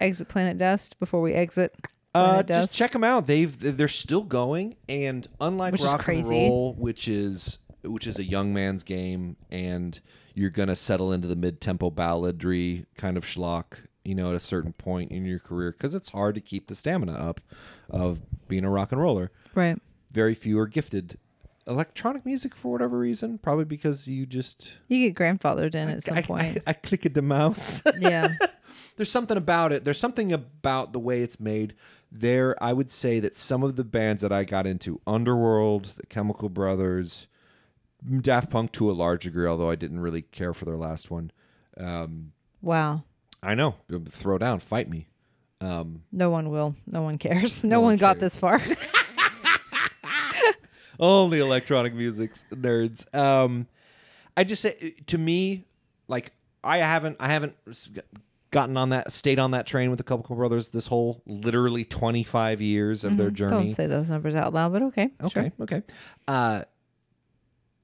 [0.00, 1.74] Exit Planet Dust before we exit?
[2.14, 3.26] Uh, just check them out.
[3.26, 8.24] They've they're still going, and unlike Which rock and roll, which is which is a
[8.24, 9.98] young man's game, and
[10.34, 14.40] you're gonna settle into the mid tempo balladry kind of schlock, you know, at a
[14.40, 17.40] certain point in your career, because it's hard to keep the stamina up
[17.88, 19.30] of being a rock and roller.
[19.54, 19.80] Right.
[20.12, 21.18] Very few are gifted.
[21.68, 26.16] Electronic music for whatever reason, probably because you just You get grandfathered in at some
[26.16, 26.58] I, point.
[26.66, 27.82] I, I clicked the mouse.
[27.98, 28.34] yeah.
[28.96, 29.82] there's something about it.
[29.84, 31.74] There's something about the way it's made.
[32.12, 36.06] There, I would say that some of the bands that I got into, Underworld, the
[36.06, 37.26] Chemical Brothers,
[38.20, 41.30] Daft Punk to a large degree, although I didn't really care for their last one.
[41.78, 42.32] Um,
[42.62, 43.04] Wow.
[43.42, 43.76] I know,
[44.10, 45.08] throw down, fight me.
[45.60, 46.74] Um, No one will.
[46.86, 47.62] No one cares.
[47.64, 48.60] No, No one one got this far.
[51.00, 53.12] only electronic music nerds.
[53.14, 53.66] Um,
[54.36, 55.64] I just say to me,
[56.08, 56.32] like
[56.62, 57.56] I haven't, I haven't
[58.50, 62.60] gotten on that, stayed on that train with the Chemical Brothers this whole literally 25
[62.60, 63.52] years of their journey.
[63.52, 63.64] Mm-hmm.
[63.66, 65.10] Don't say those numbers out loud, but okay.
[65.22, 65.64] Okay, Sure.
[65.64, 65.82] okay.
[66.28, 66.62] Uh,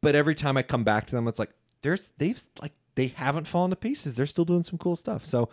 [0.03, 1.51] but every time I come back to them, it's like
[1.83, 4.17] there's they've like they haven't fallen to pieces.
[4.17, 5.27] They're still doing some cool stuff.
[5.27, 5.49] So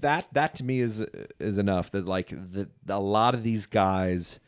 [0.00, 1.00] that that to me is
[1.38, 1.90] is enough.
[1.92, 4.40] That like that a lot of these guys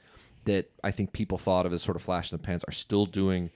[0.44, 3.04] that I think people thought of as sort of flash in the pants are still
[3.06, 3.50] doing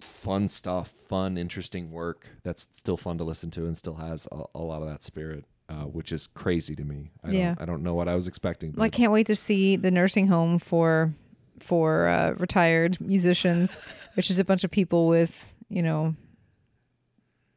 [0.00, 4.42] fun stuff, fun, interesting work that's still fun to listen to and still has a,
[4.54, 5.44] a lot of that spirit.
[5.68, 7.10] Uh, which is crazy to me.
[7.24, 7.48] I Yeah.
[7.54, 8.72] don't, I don't know what I was expecting.
[8.76, 11.12] Well, I can't wait to see the nursing home for
[11.60, 13.78] for uh, retired musicians,
[14.14, 16.14] which is a bunch of people with you know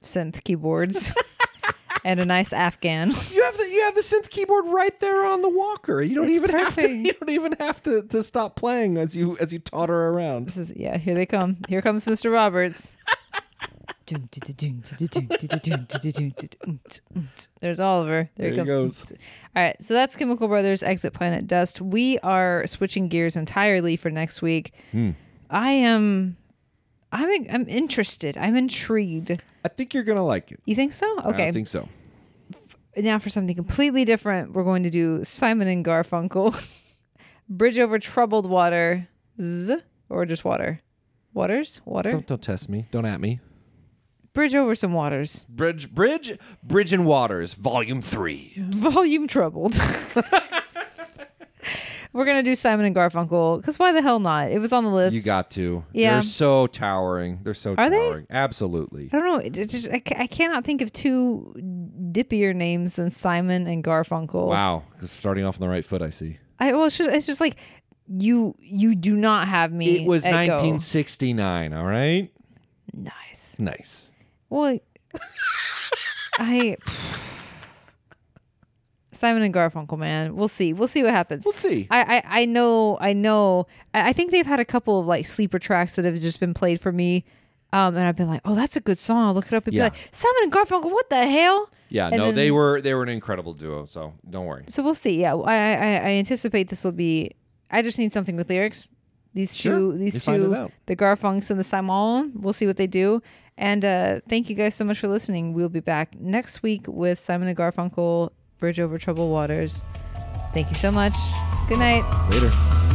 [0.03, 1.13] synth keyboards
[2.05, 3.09] and a nice Afghan.
[3.09, 6.01] You have the you have the synth keyboard right there on the walker.
[6.01, 9.15] You don't It's even have to you don't even have to, to stop playing as
[9.15, 10.47] you as you totter around.
[10.47, 10.97] This is yeah.
[10.97, 11.57] Here they come.
[11.67, 12.31] Here comes Mr.
[12.31, 12.95] Roberts.
[17.61, 18.29] There's Oliver.
[18.35, 18.69] There, There he comes.
[19.01, 19.11] goes.
[19.55, 21.81] All right, so that's Chemical Brothers Exit Planet Dust.
[21.81, 24.73] We are switching gears entirely for next week.
[24.91, 25.11] Hmm.
[25.49, 26.37] I am
[27.11, 28.37] I'm I'm interested.
[28.37, 29.41] I'm intrigued.
[29.65, 30.59] I think you're gonna like it.
[30.65, 31.19] You think so?
[31.21, 31.47] Okay.
[31.47, 31.87] I think so.
[32.95, 36.53] now for something completely different, we're going to do Simon and Garfunkel.
[37.49, 39.07] Bridge over troubled water.
[39.41, 39.77] Z
[40.09, 40.81] or just water?
[41.33, 41.81] Waters?
[41.85, 42.11] Water?
[42.11, 42.85] Don't don't test me.
[42.91, 43.39] Don't at me.
[44.39, 45.45] Bridge over some waters.
[45.49, 48.53] Bridge Bridge Bridge and Waters, Volume Three.
[48.57, 49.77] Volume troubled.
[52.13, 54.49] We're gonna do Simon and Garfunkel because why the hell not?
[54.49, 55.13] It was on the list.
[55.13, 55.83] You got to.
[55.91, 56.13] Yeah.
[56.13, 57.41] They're so towering.
[57.43, 57.97] They're so Are they?
[57.97, 58.27] towering.
[58.29, 59.09] Absolutely.
[59.11, 59.39] I don't know.
[59.39, 61.53] It just I, ca- I cannot think of two
[62.13, 64.47] dippier names than Simon and Garfunkel.
[64.47, 64.83] Wow.
[65.05, 66.37] Starting off on the right foot, I see.
[66.59, 67.57] I well, it's just it's just like
[68.07, 69.97] you you do not have me.
[69.97, 70.53] It was at go.
[70.53, 71.73] 1969.
[71.73, 72.31] All right.
[72.93, 73.57] Nice.
[73.59, 74.08] Nice.
[74.49, 74.77] Well,
[76.37, 76.77] I
[79.11, 80.35] Simon and Garfunkel, man.
[80.35, 80.71] We'll see.
[80.71, 81.43] We'll see what happens.
[81.45, 81.87] We'll see.
[81.91, 85.25] I, I, I know I know I I think they've had a couple of like
[85.27, 87.25] sleeper tracks that have just been played for me.
[87.71, 89.27] Um, and I've been like, oh, that's a good song.
[89.27, 89.89] I'll look it up and Yeah.
[89.89, 91.69] be like, Simon and Garfunkel, what the hell?
[91.89, 92.07] yeah.
[92.07, 93.85] and No, then- they were they were an incredible duo.
[93.85, 94.63] So don't worry.
[94.67, 95.19] So we'll see.
[95.21, 97.31] Yeah, I, I, I anticipate this will be.
[97.71, 98.87] I just need something with lyrics.
[99.33, 99.77] These Sure.
[99.77, 102.31] two, these two, the Garfunks and the Simon.
[102.35, 103.21] We'll see what they do.
[103.57, 105.53] And uh, thank you guys so much for listening.
[105.53, 109.83] We'll be back next week with Simon and Garfunkel, Bridge Over Troubled Waters.
[110.53, 111.15] Thank you so much.
[111.67, 112.03] Good night.
[112.31, 112.88] Later.